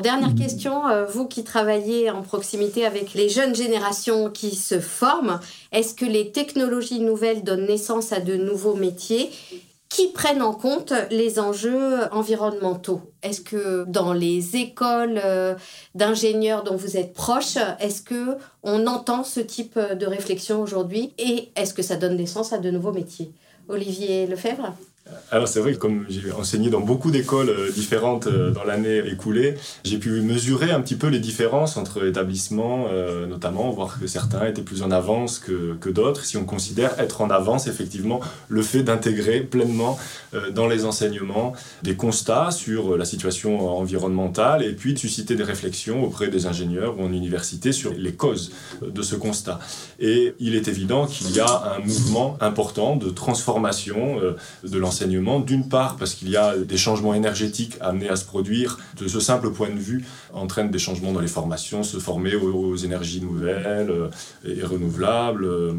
Dernière 0.00 0.36
question, 0.36 0.86
euh, 0.86 1.06
vous 1.06 1.26
qui 1.26 1.42
travaillez 1.42 2.08
en 2.08 2.22
proximité 2.22 2.86
avec 2.86 3.14
les 3.14 3.28
jeunes 3.28 3.56
générations 3.56 4.30
qui 4.30 4.54
se 4.54 4.78
forment, 4.78 5.40
est-ce 5.72 5.92
que 5.92 6.04
les 6.04 6.30
technologies 6.30 7.00
nouvelles 7.00 7.42
donnent 7.42 7.66
naissance 7.66 8.12
à 8.12 8.20
de 8.20 8.36
nouveaux 8.36 8.76
métiers 8.76 9.28
qui 9.88 10.12
prennent 10.12 10.40
en 10.40 10.54
compte 10.54 10.92
les 11.10 11.40
enjeux 11.40 12.04
environnementaux? 12.12 13.00
Est-ce 13.24 13.40
que 13.40 13.86
dans 13.88 14.12
les 14.12 14.54
écoles 14.54 15.20
euh, 15.24 15.56
d'ingénieurs 15.96 16.62
dont 16.62 16.76
vous 16.76 16.96
êtes 16.96 17.12
proche, 17.12 17.56
est-ce 17.80 18.02
que 18.02 18.36
on 18.62 18.86
entend 18.86 19.24
ce 19.24 19.40
type 19.40 19.76
de 19.76 20.06
réflexion 20.06 20.62
aujourd'hui? 20.62 21.12
Et 21.18 21.48
est-ce 21.56 21.74
que 21.74 21.82
ça 21.82 21.96
donne 21.96 22.16
naissance 22.16 22.52
à 22.52 22.58
de 22.58 22.70
nouveaux 22.70 22.92
métiers? 22.92 23.32
Olivier 23.68 24.28
Lefebvre 24.28 24.74
alors 25.30 25.48
c'est 25.48 25.60
vrai 25.60 25.74
que 25.74 25.78
comme 25.78 26.06
j'ai 26.08 26.32
enseigné 26.32 26.70
dans 26.70 26.80
beaucoup 26.80 27.10
d'écoles 27.10 27.50
euh, 27.50 27.70
différentes 27.70 28.26
euh, 28.26 28.50
dans 28.50 28.64
l'année 28.64 28.98
écoulée, 29.06 29.56
j'ai 29.84 29.98
pu 29.98 30.20
mesurer 30.22 30.70
un 30.70 30.80
petit 30.80 30.96
peu 30.96 31.08
les 31.08 31.18
différences 31.18 31.76
entre 31.76 32.06
établissements, 32.06 32.86
euh, 32.90 33.26
notamment 33.26 33.70
voir 33.70 33.98
que 34.00 34.06
certains 34.06 34.46
étaient 34.46 34.62
plus 34.62 34.82
en 34.82 34.90
avance 34.90 35.38
que, 35.38 35.74
que 35.80 35.90
d'autres. 35.90 36.24
Si 36.24 36.36
on 36.36 36.44
considère 36.44 36.98
être 36.98 37.20
en 37.20 37.30
avance, 37.30 37.66
effectivement, 37.66 38.20
le 38.48 38.62
fait 38.62 38.82
d'intégrer 38.82 39.40
pleinement 39.40 39.98
dans 40.54 40.66
les 40.66 40.84
enseignements 40.84 41.52
des 41.82 41.96
constats 41.96 42.50
sur 42.50 42.96
la 42.96 43.04
situation 43.04 43.78
environnementale 43.78 44.62
et 44.62 44.72
puis 44.72 44.94
de 44.94 44.98
susciter 44.98 45.36
des 45.36 45.42
réflexions 45.42 46.04
auprès 46.04 46.28
des 46.28 46.46
ingénieurs 46.46 46.98
ou 46.98 47.04
en 47.04 47.12
université 47.12 47.72
sur 47.72 47.92
les 47.92 48.12
causes 48.12 48.52
de 48.82 49.02
ce 49.02 49.16
constat. 49.16 49.58
Et 50.00 50.34
il 50.38 50.54
est 50.54 50.68
évident 50.68 51.06
qu'il 51.06 51.30
y 51.30 51.40
a 51.40 51.76
un 51.76 51.80
mouvement 51.80 52.36
important 52.40 52.96
de 52.96 53.10
transformation 53.10 54.20
de 54.64 54.78
l'enseignement 54.78 54.97
d'une 55.06 55.68
part 55.68 55.96
parce 55.96 56.14
qu'il 56.14 56.30
y 56.30 56.36
a 56.36 56.56
des 56.56 56.76
changements 56.76 57.14
énergétiques 57.14 57.76
amenés 57.80 58.08
à 58.08 58.16
se 58.16 58.24
produire, 58.24 58.78
de 58.96 59.08
ce 59.08 59.20
simple 59.20 59.50
point 59.50 59.70
de 59.70 59.78
vue 59.78 60.04
entraîne 60.32 60.70
des 60.70 60.78
changements 60.78 61.12
dans 61.12 61.20
les 61.20 61.28
formations, 61.28 61.82
se 61.82 61.98
former 61.98 62.34
aux, 62.34 62.76
énergies 62.76 63.20
nouvelles 63.20 63.90
euh, 63.90 64.08
et 64.44 64.62
renouvelables, 64.62 65.44
euh, 65.44 65.72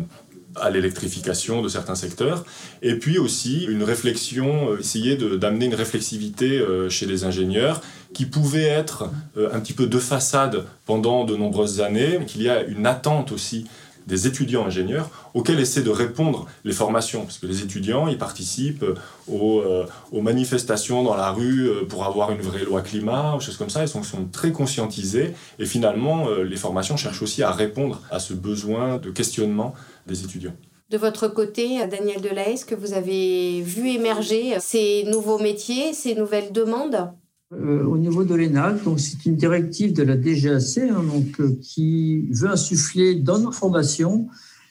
à 0.55 0.71
l'électrification 0.71 1.61
de 1.61 1.69
certains 1.69 1.95
secteurs, 1.95 2.43
et 2.81 2.95
puis 2.95 3.19
aussi 3.19 3.65
une 3.65 3.83
réflexion, 3.83 4.71
euh, 4.71 4.79
essayer 4.79 5.15
d'amener 5.15 5.65
une 5.65 5.75
réflexivité 5.75 6.61
chez 6.89 7.05
les 7.05 7.23
ingénieurs 7.23 7.81
qui 8.13 8.25
pouvait 8.25 8.63
être 8.63 9.11
un 9.37 9.59
petit 9.59 9.73
peu 9.73 9.85
de 9.85 9.99
façade 9.99 10.65
pendant 10.85 11.23
de 11.23 11.35
nombreuses 11.35 11.81
années, 11.81 12.19
qu'il 12.25 12.41
y 12.41 12.49
a 12.49 12.63
une 12.63 12.87
attente 12.87 13.31
aussi 13.31 13.65
des 14.09 14.27
étudiants 14.27 14.65
ingénieurs 14.65 15.09
auxquels 15.33 15.59
essaient 15.59 15.83
de 15.83 15.89
répondre 15.89 16.47
les 16.65 16.73
formations. 16.73 17.21
Parce 17.23 17.37
que 17.37 17.45
les 17.45 17.61
étudiants, 17.61 18.07
ils 18.07 18.17
participent 18.17 18.85
aux, 19.27 19.61
euh, 19.61 19.85
aux 20.11 20.21
manifestations 20.21 21.03
dans 21.03 21.15
la 21.15 21.31
rue 21.31 21.69
euh, 21.69 21.85
pour 21.85 22.03
avoir 22.03 22.31
une 22.31 22.41
vraie 22.41 22.65
loi 22.65 22.81
climat, 22.81 23.35
ou 23.35 23.39
choses 23.39 23.55
comme 23.55 23.69
ça. 23.69 23.83
Ils 23.83 23.87
sont, 23.87 24.03
sont 24.03 24.25
très 24.25 24.51
conscientisés. 24.51 25.33
Et 25.59 25.65
finalement, 25.65 26.27
euh, 26.27 26.43
les 26.43 26.57
formations 26.57 26.97
cherchent 26.97 27.21
aussi 27.21 27.43
à 27.43 27.51
répondre 27.51 28.01
à 28.11 28.19
ce 28.19 28.33
besoin 28.33 28.97
de 28.97 29.11
questionnement 29.11 29.73
des 30.07 30.23
étudiants. 30.23 30.55
De 30.89 30.97
votre 30.97 31.27
côté, 31.27 31.85
Daniel 31.87 32.19
Delahaye, 32.19 32.53
est-ce 32.53 32.65
que 32.65 32.73
vous 32.73 32.93
avez 32.93 33.61
vu 33.61 33.89
émerger 33.89 34.59
ces 34.59 35.03
nouveaux 35.03 35.37
métiers, 35.37 35.93
ces 35.93 36.15
nouvelles 36.15 36.51
demandes? 36.51 37.11
Euh, 37.51 37.83
au 37.83 37.97
niveau 37.97 38.23
de 38.23 38.35
l'ENAC, 38.35 38.83
donc 38.83 38.99
c'est 38.99 39.25
une 39.25 39.35
directive 39.35 39.91
de 39.91 40.03
la 40.03 40.15
DGAC 40.15 40.77
hein, 40.77 41.01
donc, 41.01 41.39
euh, 41.39 41.57
qui 41.61 42.27
veut 42.31 42.49
insuffler 42.49 43.15
dans 43.15 43.39
nos 43.39 43.51
formations 43.51 44.27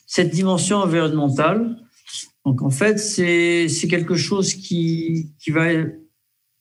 cette 0.06 0.30
dimension 0.30 0.76
environnementale. 0.76 1.76
Donc 2.46 2.62
en 2.62 2.70
fait, 2.70 2.98
c'est 2.98 3.88
quelque 3.88 4.14
chose 4.14 4.54
qui, 4.54 5.32
qui 5.40 5.50
va... 5.50 5.64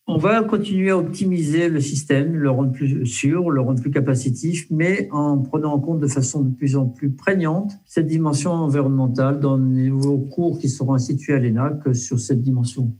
On 0.09 0.17
va 0.17 0.41
continuer 0.41 0.89
à 0.89 0.97
optimiser 0.97 1.67
le 1.67 1.81
système, 1.81 2.33
le 2.33 2.49
rendre 2.49 2.71
plus 2.71 3.05
sûr, 3.05 3.49
le 3.51 3.59
rendre 3.59 3.81
plus 3.81 3.91
capacitif, 3.91 4.65
mais 4.71 5.09
en 5.11 5.37
prenant 5.37 5.73
en 5.73 5.79
compte 5.79 5.99
de 5.99 6.07
façon 6.07 6.41
de 6.41 6.55
plus 6.55 6.77
en 6.77 6.85
plus 6.85 7.11
prégnante 7.11 7.73
cette 7.85 8.07
dimension 8.07 8.51
environnementale 8.51 9.39
dans 9.41 9.57
les 9.57 9.89
nouveaux 9.89 10.17
cours 10.17 10.59
qui 10.59 10.69
seront 10.69 10.93
institués 10.93 11.33
à 11.33 11.39
l'ENAC 11.39 11.93
sur 11.93 12.19
cette 12.19 12.41
dimension. 12.41 12.95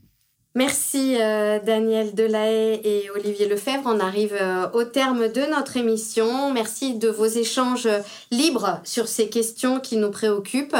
Merci 0.58 1.18
euh, 1.20 1.60
Daniel 1.64 2.16
Delahaye 2.16 2.82
et 2.84 3.12
Olivier 3.12 3.48
Lefebvre. 3.48 3.84
On 3.86 4.00
arrive 4.00 4.36
euh, 4.42 4.68
au 4.74 4.84
terme 4.86 5.28
de 5.28 5.42
notre 5.42 5.78
émission. 5.78 6.52
Merci 6.52 6.96
de 6.96 7.10
vos 7.10 7.28
échanges 7.28 7.88
libres 8.32 8.82
sur 8.84 9.08
ces 9.08 9.30
questions 9.30 9.80
qui 9.80 9.98
nous 9.98 10.10
préoccupent. 10.10 10.76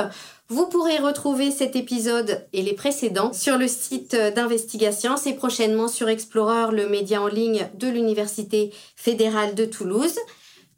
Vous 0.50 0.66
pourrez 0.66 0.98
retrouver 0.98 1.52
cet 1.52 1.76
épisode 1.76 2.44
et 2.54 2.64
les 2.64 2.74
précédents 2.74 3.34
sur 3.34 3.60
le 3.60 3.68
site 3.68 4.16
d'Investigation 4.16 5.14
et 5.28 5.34
prochainement 5.34 5.88
sur 5.88 6.10
Explorer, 6.10 6.72
le 6.72 6.90
média 6.90 7.22
en 7.22 7.28
ligne 7.28 7.70
de 7.76 7.88
l'Université 7.88 8.72
fédérale 8.96 9.54
de 9.54 9.66
Toulouse. 9.66 10.18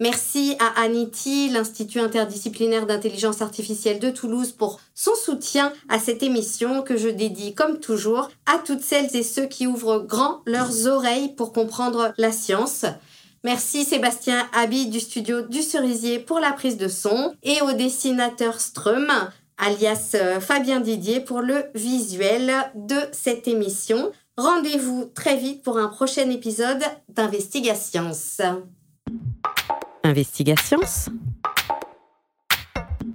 Merci 0.01 0.55
à 0.59 0.81
Aniti, 0.81 1.49
l'Institut 1.49 1.99
interdisciplinaire 1.99 2.85
d'intelligence 2.85 3.41
artificielle 3.41 3.99
de 3.99 4.09
Toulouse, 4.09 4.53
pour 4.53 4.79
son 4.95 5.13
soutien 5.13 5.73
à 5.89 5.99
cette 5.99 6.23
émission 6.23 6.83
que 6.83 6.95
je 6.95 7.09
dédie, 7.09 7.53
comme 7.53 7.81
toujours, 7.81 8.29
à 8.45 8.59
toutes 8.59 8.81
celles 8.81 9.13
et 9.13 9.23
ceux 9.23 9.45
qui 9.45 9.67
ouvrent 9.67 9.99
grand 9.99 10.41
leurs 10.45 10.87
oreilles 10.87 11.35
pour 11.35 11.51
comprendre 11.51 12.13
la 12.17 12.31
science. 12.31 12.85
Merci 13.43 13.83
Sébastien 13.83 14.47
Habi 14.53 14.87
du 14.87 15.01
studio 15.01 15.41
du 15.41 15.61
Cerisier 15.61 16.19
pour 16.19 16.39
la 16.39 16.53
prise 16.53 16.77
de 16.77 16.87
son 16.87 17.33
et 17.43 17.61
au 17.61 17.73
dessinateur 17.73 18.61
Strum, 18.61 19.11
alias 19.57 20.11
euh, 20.15 20.39
Fabien 20.39 20.79
Didier, 20.79 21.19
pour 21.19 21.41
le 21.41 21.65
visuel 21.75 22.53
de 22.73 22.97
cette 23.11 23.49
émission. 23.49 24.13
Rendez-vous 24.37 25.11
très 25.13 25.35
vite 25.35 25.61
pour 25.61 25.77
un 25.77 25.89
prochain 25.89 26.29
épisode 26.29 26.83
d'Investigation. 27.09 28.11
Investigations 30.09 30.79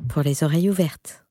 pour 0.08 0.22
les 0.22 0.44
oreilles 0.44 0.70
ouvertes. 0.70 1.23